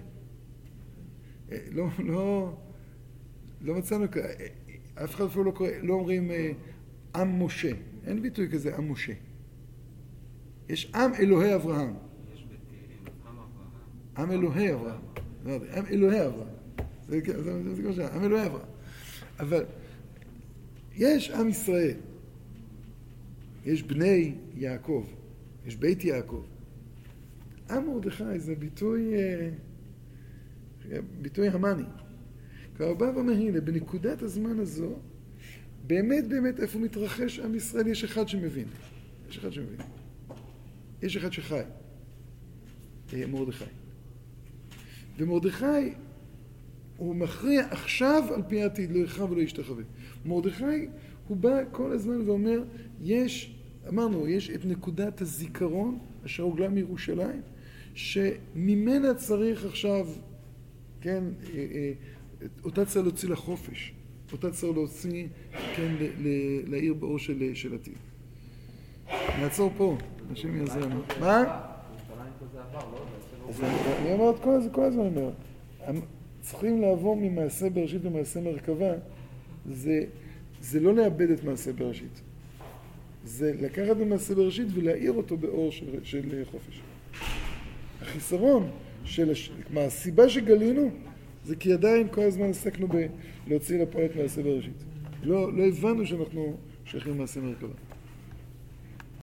[1.52, 2.56] אה, לא, לא,
[3.60, 4.46] לא מצאנו, אה,
[5.04, 6.52] אף אחד אפילו לא קורא, לא אומרים אה,
[7.16, 7.70] עם משה,
[8.06, 9.12] אין ביטוי כזה עם משה.
[10.68, 11.94] יש עם אלוהי אברהם.
[14.18, 15.00] עם אלוהי אברהם.
[15.44, 16.48] לא עם אלוהי אברהם.
[17.08, 17.20] זה
[17.82, 18.66] כמו שהיה, עם אלוהי אברהם.
[19.40, 19.64] אבל
[20.94, 21.96] יש עם ישראל.
[23.64, 25.06] יש בני יעקב.
[25.66, 26.44] יש בית יעקב.
[27.70, 29.50] עם מרדכי זה ביטוי, אה,
[31.22, 31.82] ביטוי המאני.
[32.78, 34.98] הוא בא ואומר, הנה, בנקודת הזמן הזו,
[35.86, 38.68] באמת באמת איפה מתרחש עם ישראל, יש אחד שמבין.
[39.28, 39.80] יש אחד שמבין.
[41.02, 41.60] יש אחד שחי.
[43.12, 43.64] אה, מרדכי.
[45.18, 45.92] ומרדכי
[46.96, 49.84] הוא מכריע עכשיו על פי העתיד, לא יכרע ולא ישתחווה.
[50.24, 50.86] מרדכי,
[51.28, 52.64] הוא בא כל הזמן ואומר,
[53.00, 53.54] יש,
[53.88, 57.40] אמרנו, יש את נקודת הזיכרון אשר הוגלה מירושלים,
[57.94, 60.06] שממנה צריך עכשיו,
[61.00, 61.24] כן,
[61.54, 61.92] אה, אה,
[62.64, 63.92] אותה צריך להוציא לחופש,
[64.32, 65.26] אותה צריך להוציא,
[65.76, 67.94] כן, ל- ל- לעיר באור של, של עתיד.
[69.40, 69.96] נעצור פה,
[70.32, 71.00] השם יעזור לנו.
[71.20, 71.42] מה?
[71.42, 71.50] לא?
[73.48, 75.30] אז אני- אומר את כל הזמן, כל הזמן אני אומר,
[76.40, 78.92] צריכים לעבור ממעשה בראשית למעשה מרכבה,
[79.72, 80.04] זה,
[80.60, 82.20] זה לא לאבד את מעשה בראשית.
[83.24, 86.80] זה לקחת ממעשה בראשית ולהאיר אותו באור של, של חופש.
[88.02, 88.70] החיסרון
[89.04, 90.90] של, הש- כלומר, הסיבה שגלינו
[91.46, 92.88] זה כי עדיין כל הזמן עסקנו
[93.46, 94.84] בלהוציא לפועל את מעשה בראשית.
[95.22, 97.74] לא, לא הבנו שאנחנו שייכים למעשה מרכבה.